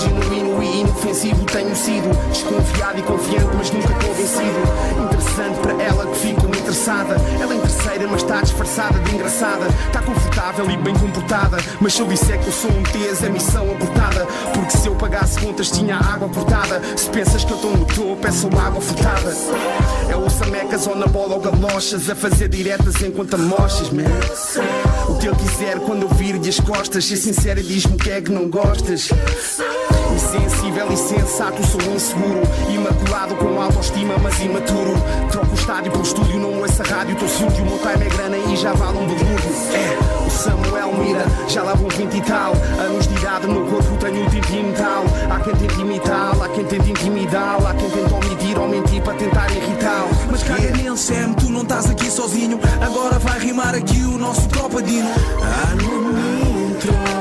[0.03, 5.16] Genuíno e inofensivo tenho sido, desconfiado e confiante, mas nunca convencido.
[5.37, 7.15] Interessante para ela que ficou interessada.
[7.39, 9.67] Ela é terceira, mas está disfarçada de engraçada.
[9.87, 13.29] Está confortável e bem comportada, mas se eu disser que eu sou um TES, é
[13.29, 14.27] missão abortada.
[14.55, 16.81] Porque se eu pagasse contas, tinha água cortada.
[16.97, 19.37] Se pensas que eu estou no topo, é só água furtada.
[20.09, 24.05] É o samecas ou na bola ou galochas, a fazer diretas enquanto amochas, man.
[25.07, 27.05] O que ele quiser quando eu vir-lhe as costas.
[27.05, 29.11] Ser sincero e diz-me o que é que não gostas.
[30.17, 32.41] Insensível e sensato, sou inseguro.
[32.71, 34.95] Imaculado com autoestima, mas imaturo.
[35.31, 37.17] Troco o estádio pelo estúdio, não ouço a rádio.
[37.17, 39.51] Tô sujo, o meu time é grana e já vale um balúrdio.
[39.75, 42.55] É, o Samuel Mira, já lá vão 20 e tal.
[42.81, 45.05] Anos de idade no corpo tenho o tipo metal.
[45.31, 49.15] Há quem tente imitar, há quem tente intimidar, há quem tente omitir ou mentir para
[49.15, 50.09] tentar irritá-lo.
[50.31, 52.59] Mas caga nele, Sam, tu não estás aqui sozinho.
[52.81, 55.11] Agora vai rimar aqui o nosso tropadino.
[55.43, 57.16] Ah, não me entrou,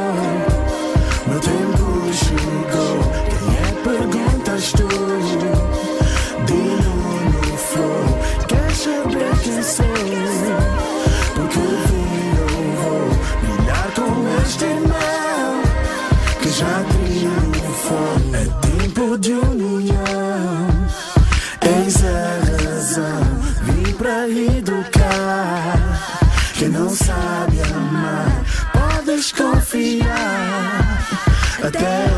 [9.66, 9.86] sou?
[11.36, 12.04] Porque vi
[12.40, 12.48] eu
[12.82, 13.10] vou
[13.42, 14.12] brilhar com
[14.44, 15.64] este irmão
[16.42, 18.16] que já triunfou.
[18.34, 20.68] É tempo de união.
[21.62, 23.24] Eis a razão.
[23.64, 25.78] Vim pra educar.
[26.54, 31.06] Quem não sabe amar, podes confiar
[31.62, 32.15] até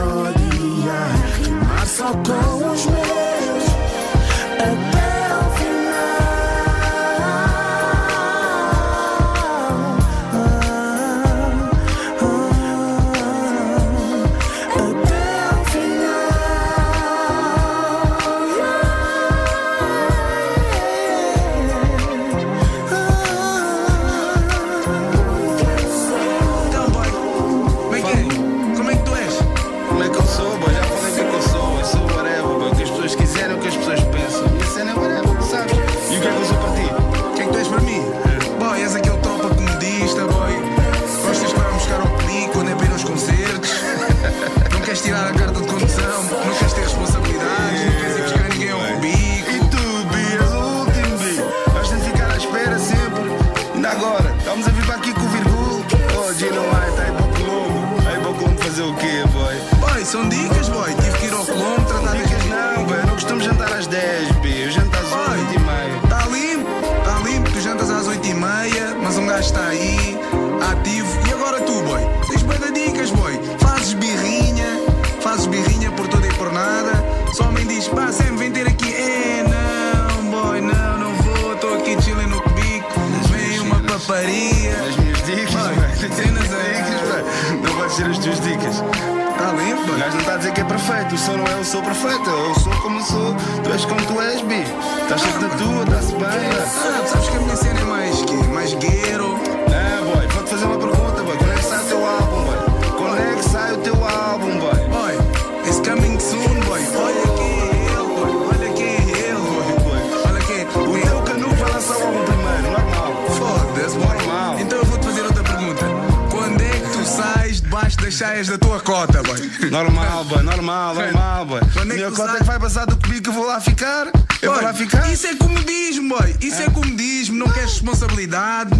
[106.17, 106.81] coming soon, boy.
[106.95, 108.31] Olha aqui ele, boy.
[108.49, 110.01] Olha aqui ele, boy.
[110.25, 110.67] Olha aqui.
[110.77, 113.13] O teu canudo vai lançar o álbum primeiro, normal.
[113.37, 114.59] Foda-se, normal.
[114.59, 115.85] Então eu vou-te fazer outra pergunta.
[116.31, 119.37] Quando é que tu sais debaixo das chaias da tua cota, boy?
[119.69, 121.61] Normal, boy, normal, normal, boy.
[121.81, 124.11] É Minha cota é que vai passar do comigo que eu vou lá ficar?
[124.41, 125.11] Eu vou lá ficar?
[125.11, 126.35] Isso é comodismo, boy.
[126.41, 127.37] Isso é, é comodismo.
[127.37, 128.71] Não queres responsabilidade.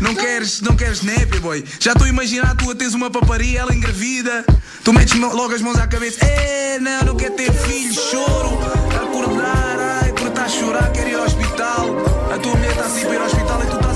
[0.00, 1.64] Não queres, não queres népia, boy.
[1.78, 4.44] Já estou a imaginar tu a teres uma paparia, ela engravida.
[4.84, 6.24] Tu metes logo as mãos à cabeça.
[6.24, 8.58] É, não, não quer ter filho, choro.
[9.00, 11.86] Acordar, ai, porque está a chorar, quer ir ao hospital.
[12.34, 13.87] A tua mulher está assim para ir ao hospital e tu estás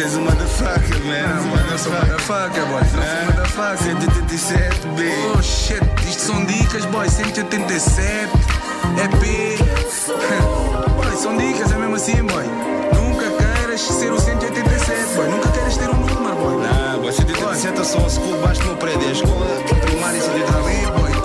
[0.00, 1.42] És um motherfucker, man.
[1.42, 2.80] Não, eu sou motherfucker, boy.
[2.84, 3.78] Sou motherfucker.
[3.78, 5.02] 187, B.
[5.36, 5.82] Oh, shit.
[6.08, 7.08] Isto são dicas, boy.
[7.08, 8.30] 187.
[9.02, 9.58] EP.
[10.94, 12.44] boy, são dicas, é mesmo assim, boy.
[12.94, 15.28] Nunca queiras ser o 187, boy.
[15.30, 16.64] Nunca queiras ter um número, boy.
[16.64, 17.12] Não, boy.
[17.12, 19.08] 187 é só a school baixo meu prédio.
[19.08, 19.46] A escola
[19.80, 20.54] primária 187.
[20.54, 21.17] Ali, boy.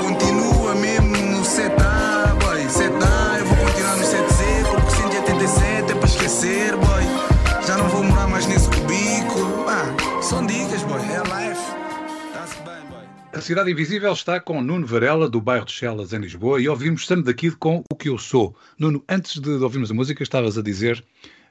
[13.44, 17.26] Cidade Invisível está com Nuno Varela, do bairro de Chelas, em Lisboa, e ouvimos estando
[17.26, 18.56] daqui com O Que Eu Sou.
[18.80, 21.04] Nuno, antes de ouvirmos a música, estavas a dizer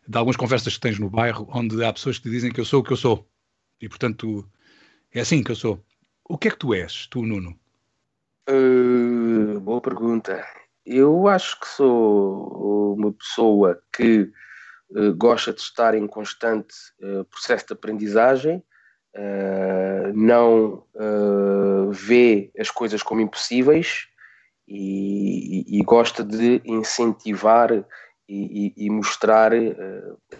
[0.09, 2.65] de algumas conversas que tens no bairro, onde há pessoas que te dizem que eu
[2.65, 3.29] sou o que eu sou.
[3.79, 4.43] E, portanto,
[5.13, 5.85] é assim que eu sou.
[6.27, 7.55] O que é que tu és, tu, Nuno?
[8.49, 10.43] Uh, boa pergunta.
[10.87, 14.33] Eu acho que sou uma pessoa que
[14.93, 18.63] uh, gosta de estar em constante uh, processo de aprendizagem,
[20.15, 20.85] não
[21.91, 24.07] vê as coisas como impossíveis
[24.67, 27.71] e, e, e gosta de incentivar
[28.29, 29.53] e, e mostrar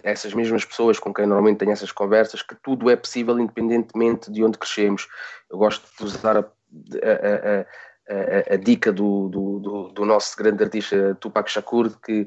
[0.01, 4.43] essas mesmas pessoas com quem normalmente tenho essas conversas que tudo é possível independentemente de
[4.43, 5.07] onde crescemos.
[5.51, 7.65] Eu gosto de usar a, a, a
[8.09, 12.25] a, a, dica do, do, do, do, nosso grande artista Tupac Shakur que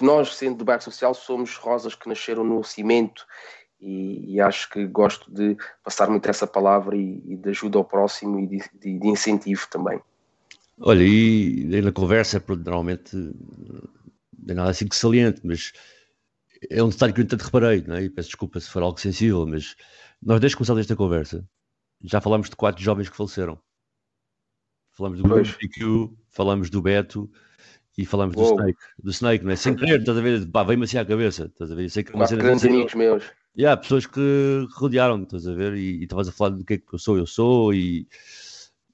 [0.00, 3.26] nós, sendo do bairro social, somos rosas que nasceram no cimento
[3.86, 7.84] e, e acho que gosto de passar muito essa palavra e, e de ajuda ao
[7.84, 10.00] próximo e de, de, de, incentivo também.
[10.80, 15.72] Olha, e na conversa, normalmente não é nada assim que saliente, mas
[16.68, 18.02] é um detalhe que eu tanto reparei, não é?
[18.02, 19.76] e peço desculpa se for algo sensível, mas
[20.20, 21.48] nós desde que começámos esta conversa
[22.02, 23.58] já falámos de quatro jovens que faleceram.
[24.92, 27.30] Falamos do BQ, falamos do Beto
[27.96, 28.78] e falamos do Snake.
[29.02, 29.56] Do Snake, não é?
[29.56, 30.46] Sem querer, estás a ver?
[30.46, 31.84] Pá, veio-me assim à cabeça, estás a ver?
[31.84, 33.24] Eu sei que cena grandes amigos meus.
[33.56, 35.74] E há pessoas que rodearam, estás a ver?
[35.74, 37.72] E estavas a falar do que é que eu sou, eu sou.
[37.72, 38.06] E...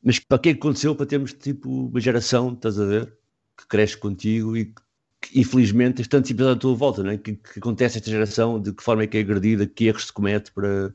[0.03, 3.13] Mas para que é que aconteceu para termos tipo uma geração, estás a ver?
[3.59, 7.19] Que cresce contigo e que, infelizmente tens tantos episódios à tua volta, não é?
[7.19, 10.13] Que, que acontece esta geração, de que forma é que é agredida, que erros se
[10.13, 10.95] comete para.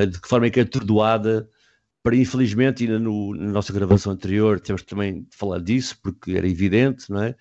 [0.00, 0.06] É?
[0.06, 1.48] De que forma é que é atordoada
[2.02, 6.48] para infelizmente, ainda no, na nossa gravação anterior, temos também de falar disso, porque era
[6.48, 7.34] evidente, não é?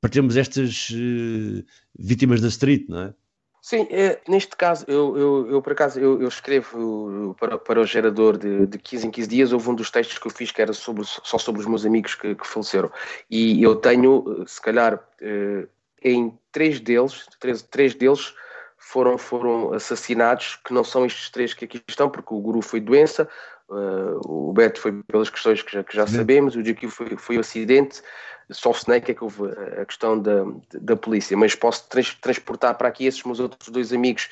[0.00, 1.64] Para termos estas uh,
[1.98, 3.14] vítimas da street, não é?
[3.62, 7.86] Sim, é, neste caso, eu, eu, eu por acaso, eu, eu escrevo para, para o
[7.86, 10.60] gerador de, de 15 em 15 dias, houve um dos textos que eu fiz que
[10.60, 12.92] era sobre, só sobre os meus amigos que, que faleceram.
[13.30, 15.66] E eu tenho, se calhar, uh,
[16.02, 18.34] em três deles, três, três deles
[18.76, 22.80] foram, foram assassinados, que não são estes três que aqui estão, porque o guru foi
[22.80, 23.26] doença,
[23.68, 27.36] Uh, o Beto foi pelas questões que já, que já sabemos, o GQ foi, foi
[27.38, 28.02] o acidente,
[28.50, 29.42] só o Snake é que houve
[29.80, 33.92] a questão da, da polícia, mas posso trans, transportar para aqui esses meus outros dois
[33.92, 34.28] amigos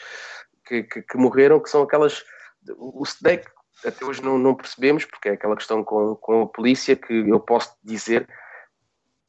[0.67, 2.25] que, que, que, morreram, que são aquelas.
[2.77, 3.49] O Snake
[3.85, 7.41] até hoje não, não percebemos, porque é aquela questão com, com a polícia que eu
[7.41, 8.29] posso dizer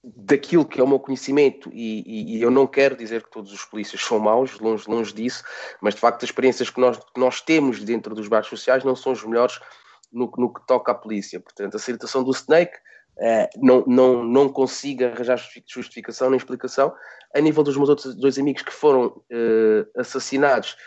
[0.03, 3.53] daquilo que é o meu conhecimento, e, e, e, eu não quero dizer que todos
[3.53, 5.45] os polícias são maus, longe, longe disso,
[5.79, 8.97] mas de facto as experiências que nós, que nós temos dentro dos bairros sociais não
[8.97, 9.61] são as melhores
[10.13, 11.39] no, no que toca à polícia.
[11.39, 12.77] Portanto, a situação do Snake
[13.19, 16.93] eh, não, não, não consigo arranjar justificação nem explicação.
[17.35, 20.77] A nível dos meus outros dois amigos que foram eh, assassinados,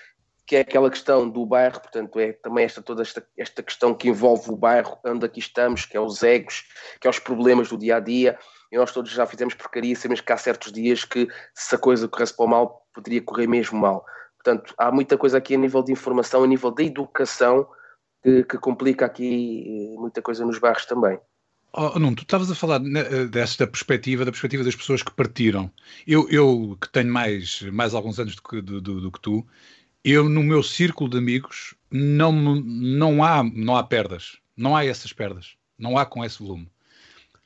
[0.46, 4.08] que é aquela questão do bairro, portanto, é também esta, toda esta, esta questão que
[4.08, 6.64] envolve o bairro onde aqui estamos, que é os egos,
[7.00, 8.38] que é os problemas do dia a dia.
[8.70, 12.06] e nós todos já fizemos porcaria sabemos que há certos dias que se a coisa
[12.06, 14.04] corresse para o mal, poderia correr mesmo mal.
[14.36, 17.68] Portanto, há muita coisa aqui a nível de informação, a nível da educação,
[18.22, 21.18] que, que complica aqui eh, muita coisa nos bairros também.
[21.72, 25.70] Oh, Nuno, tu estavas a falar né, desta perspectiva, da perspectiva das pessoas que partiram.
[26.07, 29.46] Eu, eu que tenho mais, mais alguns anos do que, do, do, do que tu,
[30.02, 34.38] eu no meu círculo de amigos não, não, há, não há perdas.
[34.57, 35.55] Não há essas perdas.
[35.79, 36.70] Não há com esse volume.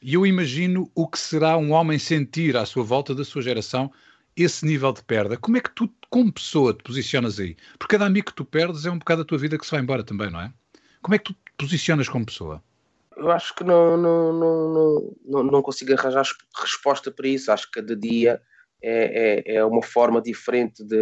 [0.00, 3.90] E eu imagino o que será um homem sentir à sua volta da sua geração
[4.37, 5.37] esse nível de perda.
[5.37, 7.56] Como é que tu, como pessoa, te posicionas aí?
[7.78, 9.80] Porque cada amigo que tu perdes é um bocado da tua vida que se vai
[9.80, 10.52] embora também, não é?
[11.02, 12.62] Como é que tu te posicionas como pessoa?
[13.20, 16.24] eu acho que não, não, não, não, não consigo arranjar
[16.56, 17.52] resposta para isso.
[17.52, 18.40] Acho que cada dia
[18.82, 20.96] é, é, é, uma forma diferente de,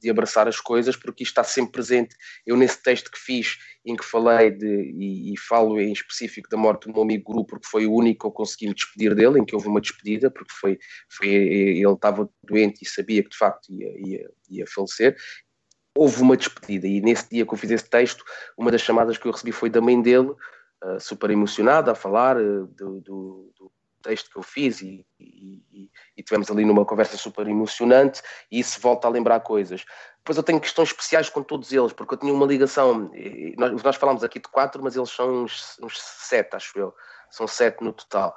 [0.00, 2.16] de abraçar as coisas, porque isto está sempre presente.
[2.44, 6.56] Eu, nesse texto que fiz, em que falei de, e, e, falo em específico da
[6.56, 9.38] morte do meu amigo Guru, porque foi o único que eu consegui me despedir dele,
[9.38, 13.36] em que houve uma despedida, porque foi, foi ele estava doente e sabia que de
[13.36, 15.16] facto ia, ia, ia falecer.
[15.96, 18.24] Houve uma despedida, e nesse dia que eu fiz esse texto,
[18.56, 20.34] uma das chamadas que eu recebi foi da mãe dele,
[20.84, 25.90] uh, super emocionada a falar uh, do, do, do, texto que eu fiz e, e,
[26.16, 29.84] e, tivemos ali numa conversa super emocionante e isso volta a lembrar coisas.
[30.18, 33.10] Depois eu tenho questões especiais com todos eles, porque eu tinha uma ligação,
[33.58, 36.94] nós, nós falamos aqui de quatro, mas eles são uns, uns sete, acho eu,
[37.30, 38.36] são sete no total.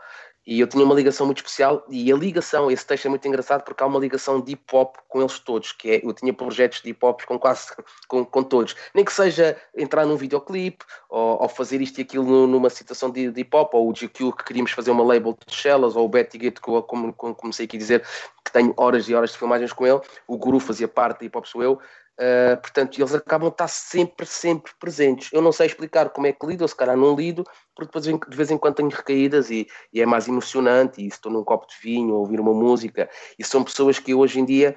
[0.49, 3.61] E eu tinha uma ligação muito especial, e a ligação, esse texto é muito engraçado
[3.63, 6.81] porque há uma ligação de hip hop com eles todos, que é, eu tinha projetos
[6.81, 7.67] de hip hop com quase
[8.09, 12.47] com, com todos, nem que seja entrar num videoclipe ou, ou fazer isto e aquilo
[12.47, 15.53] numa situação de, de hip hop, ou o GQ que queríamos fazer uma label de
[15.53, 18.03] Shellas, ou o Betty Gate, que eu como, como comecei aqui a dizer
[18.43, 21.37] que tenho horas e horas de filmagens com ele, o Guru fazia parte de hip
[21.37, 21.79] hop sou eu,
[22.19, 25.29] Uh, portanto, eles acabam de estar sempre, sempre presentes.
[25.31, 28.03] Eu não sei explicar como é que lido, ou se calhar não lido, porque depois
[28.03, 31.01] de vez em quando tenho recaídas e, e é mais emocionante.
[31.01, 34.37] E estou num copo de vinho, ou ouvir uma música, e são pessoas que hoje
[34.37, 34.75] em dia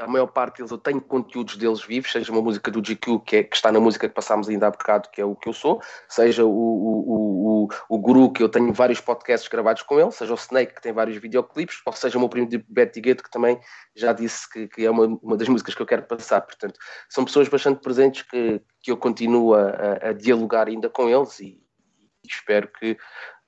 [0.00, 3.36] a maior parte deles eu tenho conteúdos deles vivos, seja uma música do GQ, que,
[3.36, 5.52] é, que está na música que passámos ainda há bocado, que é o que eu
[5.52, 10.10] sou, seja o, o, o, o Guru, que eu tenho vários podcasts gravados com ele,
[10.10, 13.22] seja o Snake, que tem vários videoclipes, ou seja o meu primo de Betty Gueto,
[13.22, 13.60] que também
[13.94, 16.40] já disse que, que é uma, uma das músicas que eu quero passar.
[16.40, 21.38] Portanto, são pessoas bastante presentes que, que eu continuo a, a dialogar ainda com eles
[21.40, 21.62] e,
[22.24, 22.96] e espero que,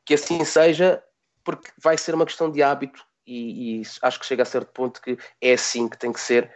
[0.05, 1.03] que assim seja,
[1.43, 5.01] porque vai ser uma questão de hábito e, e, acho que chega a certo ponto
[5.01, 6.51] que é assim que tem que ser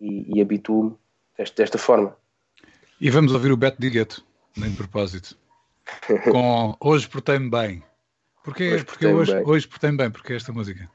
[0.00, 0.96] e, e habituo-me
[1.36, 2.16] desta, desta, forma.
[3.00, 4.24] E vamos ouvir o Beto de Gueto,
[4.56, 5.36] nem de propósito.
[6.30, 7.82] Com Hoje Portei-me Bem.
[8.44, 9.44] Porquê, hoje porque hoje, bem.
[9.46, 10.10] hoje portei-me bem?
[10.10, 10.90] Porque esta música?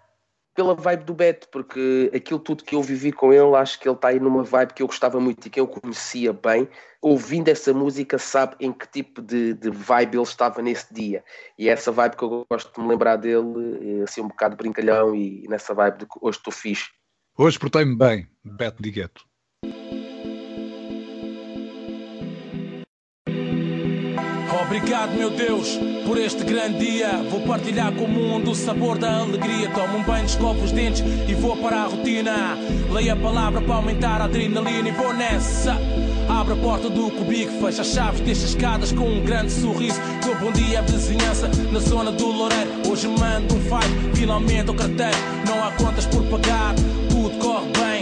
[0.57, 3.95] Pela vibe do Beto, porque aquilo tudo que eu vivi com ele, acho que ele
[3.95, 6.67] está aí numa vibe que eu gostava muito e que eu conhecia bem
[6.99, 11.23] ouvindo essa música, sabe em que tipo de, de vibe ele estava nesse dia.
[11.59, 14.57] E é essa vibe que eu gosto de me lembrar dele, eh, assim um bocado
[14.57, 16.89] brincalhão e nessa vibe de que hoje estou fixe.
[17.37, 18.89] Hoje portei-me bem, Beto de
[24.77, 27.23] Obrigado, meu Deus, por este grande dia.
[27.31, 29.71] Vou partilhar com o mundo o sabor da alegria.
[29.71, 32.55] Tomo um banho, escovo os dentes e vou para a rotina.
[32.91, 35.75] Leio a palavra para aumentar a adrenalina e vou nessa.
[36.29, 39.99] Abre a porta do cubico, fecha as chaves, deixa escadas com um grande sorriso.
[40.23, 42.69] Dou bom dia à vizinhança na zona do Loureiro.
[42.87, 45.17] Hoje mando um fight, finalmente o carteiro.
[45.47, 46.75] Não há contas por pagar,
[47.09, 47.96] tudo corre bem.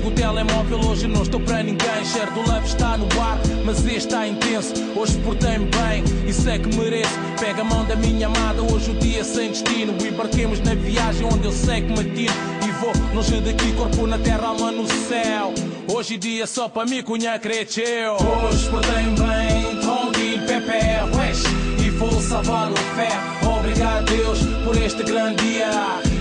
[0.00, 2.04] Desligo o telemóvel, hoje não estou para ninguém.
[2.04, 4.72] Cheiro do love está no ar, mas este está intenso.
[4.96, 7.12] Hoje portei-me bem e sei que mereço.
[7.38, 9.94] Pega a mão da minha amada, hoje o dia sem destino.
[10.02, 12.34] Embarquemos na viagem onde eu sei que me tiro.
[12.66, 15.52] E vou longe daqui, corpo na terra, alma no céu.
[15.92, 21.42] Hoje dia só para mim cunha cresceu Hoje portei bem, Tongi, Pepe, Wesh
[21.84, 23.08] E vou salvar o fé
[23.44, 25.68] Obrigado Deus por este grande dia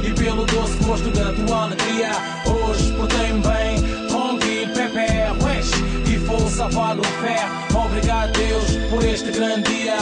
[0.04, 2.10] E pelo doce gosto da tua alegria
[2.48, 3.69] Hoje portei bem,
[6.60, 9.96] salvar o fé Obrigado Deus por este grande dia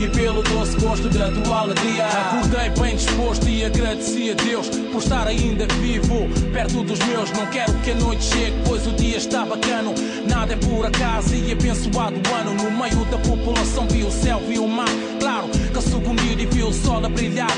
[0.00, 2.06] e pelo doce gosto da tua alegria.
[2.06, 7.30] Acordei bem disposto e agradeci a Deus por estar ainda vivo, perto dos meus.
[7.32, 9.94] Não quero que a noite chegue, pois o dia está bacano.
[10.28, 12.54] Nada é por acaso e abençoado ano.
[12.54, 14.88] No meio da população vi o céu, vi o mar.
[15.20, 17.50] Claro que sucumbi e vi o sol a brilhar.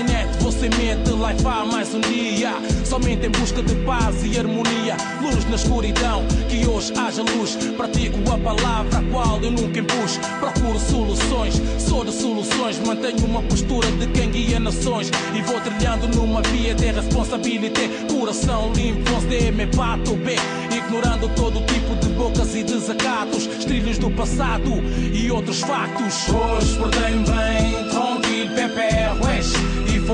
[0.00, 2.54] Clarinete, você mente, life há mais um dia.
[2.84, 4.96] Somente em busca de paz e harmonia.
[5.20, 7.56] Luz na escuridão, que hoje haja luz.
[7.76, 10.18] Pratico a palavra, a qual eu nunca impus.
[10.40, 16.06] Procuro soluções Sou de soluções, mantenho uma postura de quem guia nações e vou trilhando
[16.08, 17.90] numa via de responsabilidade.
[18.08, 20.38] Coração limpo, 11 me bato bem,
[20.70, 24.70] ignorando todo tipo de bocas e desacatos, estrilhos do passado
[25.12, 26.28] e outros factos.
[26.28, 29.59] Hoje portei bem, tranquilo, Pepe, Wesh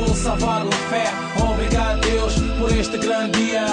[0.00, 1.06] vou salvar o fé.
[1.42, 3.66] Obrigado, Deus, por este grande dia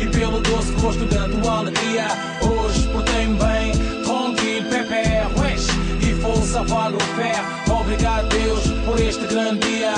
[0.00, 2.06] e pelo doce gosto da tua alegria.
[2.40, 3.72] Hoje portei-me bem,
[4.02, 5.66] tranquilo, Pepe, wesh,
[6.00, 7.34] e vou salvar o fé.
[7.70, 9.94] Obrigado, Deus, por este grande dia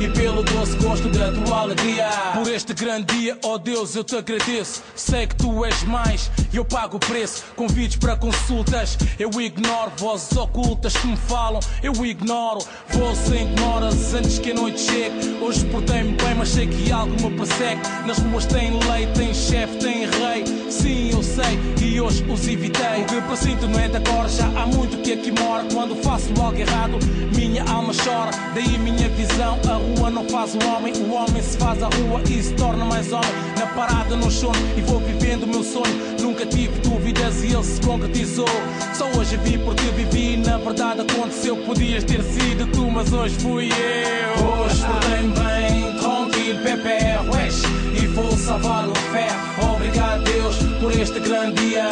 [0.00, 2.08] e pelo doce gosto da tua alegria.
[2.34, 4.82] Por este grande dia, ó oh Deus, eu te agradeço.
[4.94, 7.44] Sei que tu és mais e eu pago o preço.
[7.56, 9.92] Convites para consultas, eu ignoro.
[9.96, 12.60] Vozes ocultas que me falam, eu ignoro.
[12.88, 15.38] Você ignoras antes que a noite chegue.
[15.40, 17.80] Hoje portei-me bem, mas sei que algo me persegue.
[18.06, 20.44] Nas ruas tem lei, tem chefe, tem rei.
[20.70, 23.02] Sim, eu sei, e hoje os evitei.
[23.02, 25.64] O que presinto não é de agora, já há muito que aqui mora.
[25.72, 26.98] Quando faço algo errado,
[27.34, 28.30] minha alma chora.
[28.54, 32.20] Daí minha visão, a rua não faz o homem, o homem se faz a rua
[32.28, 33.30] e se torna mais homem.
[33.58, 36.10] Na parada, no sono, e vou vivendo o meu sonho.
[36.20, 38.48] Nunca tive dúvidas e ele se concretizou.
[38.94, 41.56] Só hoje vi porque vivi, na verdade aconteceu.
[41.64, 44.46] Podias ter sido tu, mas hoje fui eu.
[44.46, 47.62] Hoje portei-me bem, tranquilo, Pepe, wesh,
[48.00, 49.28] e vou salvar o fé.
[49.72, 51.88] Obrigado, Deus, por este grande dia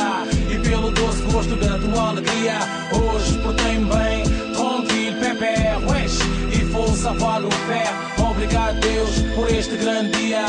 [0.51, 2.59] e pelo doce gosto da tua alegria.
[2.93, 4.23] Hoje portei-me bem,
[4.53, 6.19] tranquilo, Pepe, wesh,
[6.53, 8.18] e vou salvar o fé.
[8.39, 10.47] Obrigado, Deus, por este grande dia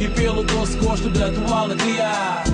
[0.00, 2.44] e pelo doce gosto da tua alegria.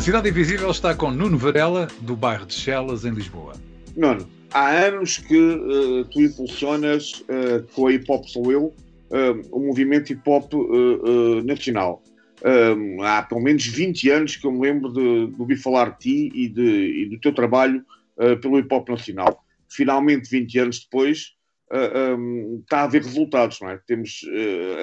[0.00, 3.63] Cidade Invisível está com Nuno Varela, do bairro de Chelas, em Lisboa.
[3.96, 9.48] Nuno, há anos que uh, tu impulsionas uh, com a Hip Hop Sou Eu, uh,
[9.52, 10.52] o movimento hip hop
[11.44, 12.02] nacional.
[13.04, 16.32] há pelo menos 20 anos que eu me lembro de, de ouvir falar de ti
[16.34, 17.84] e, de, e do teu trabalho
[18.42, 19.44] pelo hip hop nacional.
[19.68, 21.32] Finalmente, 20 anos depois,
[22.60, 23.80] está a haver resultados, não é?
[23.86, 24.20] Temos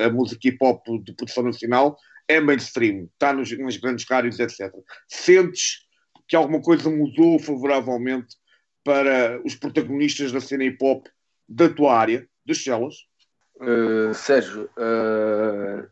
[0.03, 1.97] a música hip hop de produção nacional
[2.27, 4.73] é mainstream, está nos, nas grandes rádios, etc.
[5.07, 5.85] Sentes
[6.27, 8.37] que alguma coisa mudou favoravelmente
[8.83, 11.07] para os protagonistas da cena hip hop
[11.47, 12.95] da tua área, das celas?
[13.61, 15.87] Uh, Sérgio, uh,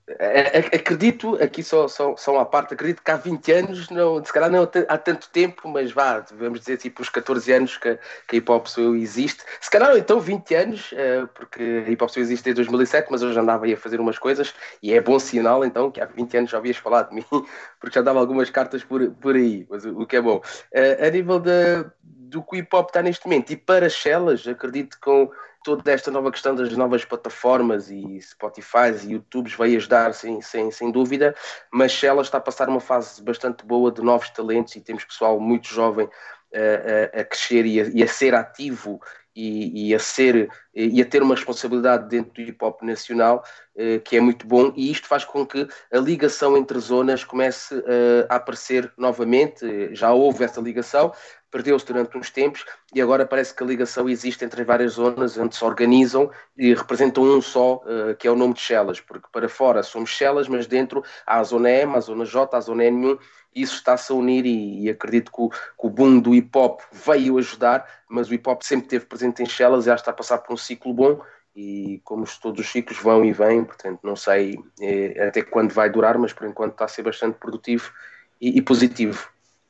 [0.73, 4.49] acredito, aqui só, só, só uma parte, acredito que há 20 anos, não, se calhar
[4.49, 7.95] não há tanto tempo, mas vá, vamos dizer tipo os 14 anos que,
[8.27, 8.65] que a Hip Hop
[8.95, 13.21] existe, se calhar então 20 anos, uh, porque a Hip Hop existe desde 2007, mas
[13.21, 16.05] eu já andava aí a fazer umas coisas, e é bom sinal então que há
[16.05, 17.23] 20 anos já ouvias falar de mim,
[17.79, 20.41] porque já dava algumas cartas por, por aí, mas o, o que é bom.
[20.73, 21.85] a nível de,
[22.29, 25.31] do que o hip hop está neste momento, e para Shellas, acredito que com
[25.63, 30.71] toda esta nova questão das novas plataformas e Spotify e YouTubes vai ajudar sem, sem,
[30.71, 31.35] sem dúvida,
[31.71, 35.39] mas ela está a passar uma fase bastante boa de novos talentos e temos pessoal
[35.39, 36.09] muito jovem
[36.53, 39.01] a, a, a crescer e a, e a, ser ativo
[39.35, 43.43] e, e, a ser e a ter uma responsabilidade dentro do hip hop nacional
[43.75, 44.73] eh, que é muito bom.
[44.75, 49.95] E isto faz com que a ligação entre zonas comece eh, a aparecer novamente.
[49.95, 51.13] Já houve essa ligação
[51.51, 55.55] perdeu-se durante uns tempos e agora parece que a ligação existe entre várias zonas onde
[55.55, 59.49] se organizam e representam um só, uh, que é o nome de Chelas, porque para
[59.49, 63.19] fora somos Chelas, mas dentro há a zona M, a zona J, a zona N1,
[63.55, 66.81] isso está-se a unir e, e acredito que o, que o, boom do hip hop
[66.91, 70.13] veio ajudar, mas o hip hop sempre esteve presente em Chelas e já está a
[70.13, 71.19] passar por um ciclo bom
[71.55, 75.89] e como todos os ciclos vão e vêm, portanto não sei é, até quando vai
[75.89, 77.91] durar, mas por enquanto está a ser bastante produtivo
[78.39, 79.27] e, e positivo.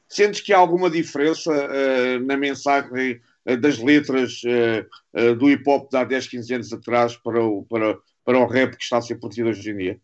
[0.10, 5.89] Sentes que há alguma diferença uh, na mensagem uh, das letras uh, do hip hop
[5.89, 7.95] de há 10, 15 anos atrás para o, para,
[8.26, 10.01] para o rap que está a ser produzido hoje em dia?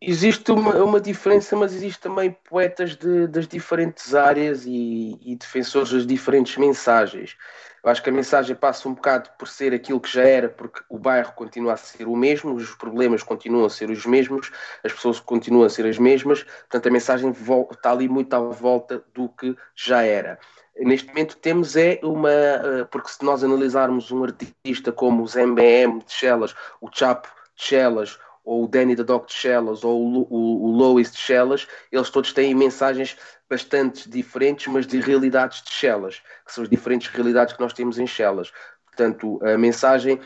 [0.00, 5.90] Existe uma, uma diferença, mas existe também poetas de, das diferentes áreas e, e defensores
[5.90, 7.36] das diferentes mensagens.
[7.82, 10.80] Eu acho que a mensagem passa um bocado por ser aquilo que já era, porque
[10.88, 14.50] o bairro continua a ser o mesmo, os problemas continuam a ser os mesmos,
[14.84, 17.30] as pessoas continuam a ser as mesmas, portanto a mensagem
[17.70, 20.38] está ali muito à volta do que já era.
[20.78, 26.04] Neste momento temos é uma, eh, porque se nós analisarmos um artista como os MBM
[26.04, 30.70] de Chelas, o Chapo de Chelas, ou o Danny the Dog de Chelas, ou o,
[30.70, 33.16] Lois de Chelas, eles todos têm mensagens
[33.48, 37.98] bastante diferentes, mas de realidades de Chelas, que são as diferentes realidades que nós temos
[37.98, 38.52] em Chelas.
[38.86, 40.20] Portanto, a mensagem,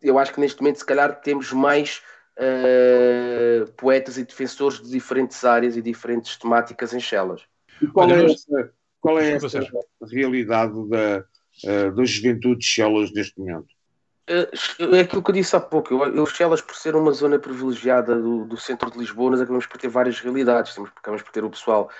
[0.00, 2.02] eu acho que neste momento, se calhar, temos mais
[2.38, 7.42] uh, poetas e defensores de diferentes áreas e diferentes temáticas em Chelas.
[7.80, 9.60] E qual é essa, qual é essa
[10.10, 11.24] realidade da,
[11.64, 13.68] uh, da juventude de Chelas neste momento?
[14.26, 14.50] Eh,
[14.96, 15.92] é aquilo que eu disse há pouco.
[15.92, 19.66] Eu, eu Chelas, por ser uma zona privilegiada do, do, centro de Lisboa, nós acabamos
[19.66, 20.74] por ter várias realidades.
[20.74, 21.90] Temos, acabamos por ter o pessoal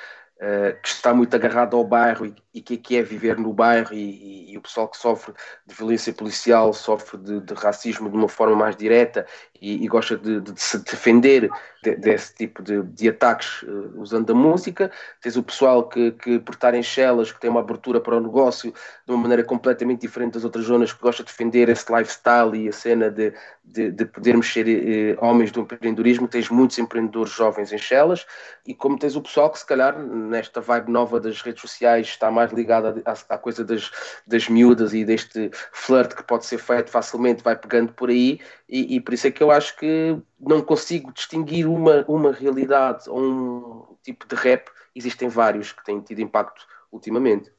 [0.43, 3.95] uh, que está muito agarrado ao bairro e, e que, que é viver no bairro
[3.95, 5.33] e, e, e, o pessoal que sofre
[5.67, 9.25] de violência policial, sofre de, de racismo de uma forma mais direta
[9.61, 11.49] e, gosta de, de, se defender
[11.85, 14.91] de, desse tipo de, de ataques uh, usando a música.
[15.21, 18.21] Tens o pessoal que, que por estar em Chelas, que tem uma abertura para o
[18.21, 18.75] negócio
[19.07, 22.69] de uma maneira completamente diferente das outras zonas, que gosta de defender esse lifestyle e
[22.69, 23.33] a cena de,
[23.65, 26.27] de, de podermos ser uh, homens do empreendedorismo.
[26.29, 28.27] Tens muitos empreendedores jovens em Chelas
[28.67, 32.31] e como tens o pessoal que se calhar nesta vibe nova das redes sociais está
[32.31, 33.91] mais ligada à, à coisa das,
[34.27, 38.97] das miúdas e deste flirt que pode ser feito facilmente, vai pegando por aí e,
[38.97, 43.21] e, por isso é que eu acho que não consigo distinguir uma, uma realidade ou
[43.21, 47.51] um tipo de rap, existem vários que têm tido impacto ultimamente.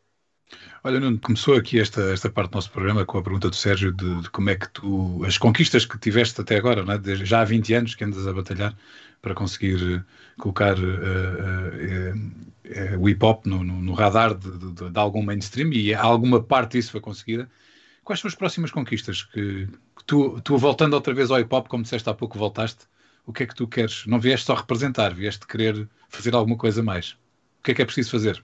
[0.86, 3.94] Olha, Nuno, começou aqui esta, esta parte do nosso programa com a pergunta do Sérgio
[3.94, 7.16] de, de como é que tu, as conquistas que tiveste até agora, é?
[7.26, 8.76] já há 20 anos que andas a batalhar
[9.22, 10.04] para conseguir eh,
[10.38, 15.24] colocar uh, uh, uh, o hip hop no, no, no radar de, de, de, algum
[15.24, 17.50] mainstream e alguma parte disso foi conseguida.
[18.04, 21.70] Quais são as próximas conquistas que, que tu, tu, voltando outra vez ao hip hop,
[21.70, 22.86] como disseste há pouco, voltaste,
[23.26, 24.06] o que é que tu queres?
[24.06, 27.12] Não vieste só representar, vieste querer fazer alguma coisa mais.
[27.62, 28.44] O que é que é preciso fazer?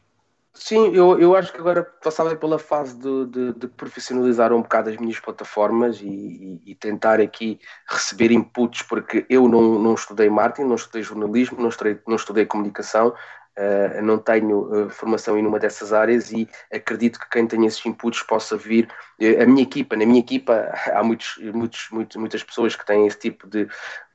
[0.53, 4.89] Sim, eu, eu acho que agora passava pela fase de, de, de profissionalizar um bocado
[4.89, 10.29] as minhas plataformas e, e, e, tentar aqui receber inputs, porque eu não, não estudei
[10.29, 15.45] marketing, não estudei jornalismo, não estudei, não estudei comunicação, uh, não tenho uh, formação em
[15.45, 18.89] uma dessas áreas e acredito que quem tem esses inputs possa vir.
[19.21, 23.05] Uh, a minha equipa, na minha equipa há muitos, muitos, muitos, muitas pessoas que têm
[23.05, 23.67] esse tipo de,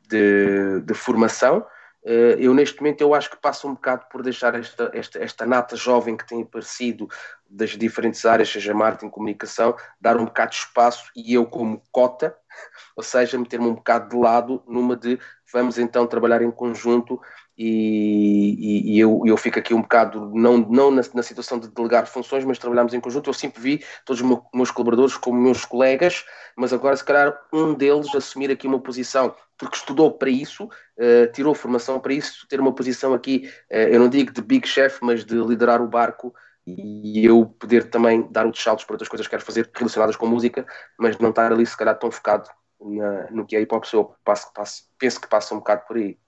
[0.09, 1.65] de, de formação
[2.05, 5.75] eu neste momento eu acho que passo um bocado por deixar esta, esta, esta nata
[5.75, 7.09] jovem que tem aparecido
[7.49, 12.37] das diferentes áreas, seja marketing, comunicação, dar um bocado de espaço e eu como cota,
[12.95, 15.19] ou seja, meter-me um bocado de lado numa de
[15.53, 17.21] vamos então trabalhar em conjunto
[17.57, 21.69] e, e, e eu, eu fico aqui um bocado, não, não na, na, situação de
[21.69, 23.31] delegar funções, mas trabalhamos em conjunto.
[23.31, 26.25] Eu sempre vi todos os meus colaboradores como meus colegas,
[26.57, 31.33] mas agora, se calhar, um deles assumir aqui uma posição, porque estudou para isso, uh,
[31.33, 34.99] tirou formação para isso, ter uma posição aqui, uh, eu não digo de big chef,
[35.03, 36.35] mas de liderar o barco
[36.67, 40.27] e eu poder também dar outros saltos para outras coisas que quero fazer relacionadas com
[40.27, 40.67] música,
[40.99, 42.49] mas não estar ali, se calhar, tão focado
[42.81, 43.85] na, no que é hip hop.
[43.93, 46.19] Eu passo, passo, penso que passa um bocado por aí.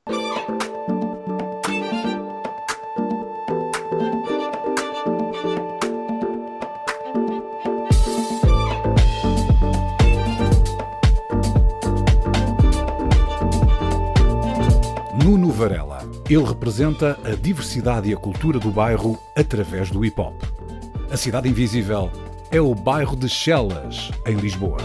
[15.57, 15.99] Varela.
[16.29, 20.35] Ele representa a diversidade e a cultura do bairro através do hip hop.
[21.11, 22.11] A Cidade Invisível
[22.51, 24.79] é o bairro de Chelas, em Lisboa.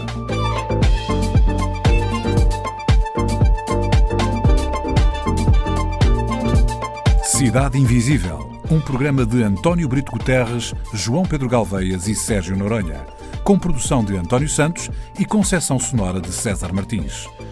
[7.22, 13.04] Cidade Invisível, um programa de António Brito Guterres, João Pedro Galveias e Sérgio Noronha,
[13.44, 17.28] com produção de António Santos e concessão sonora de César Martins.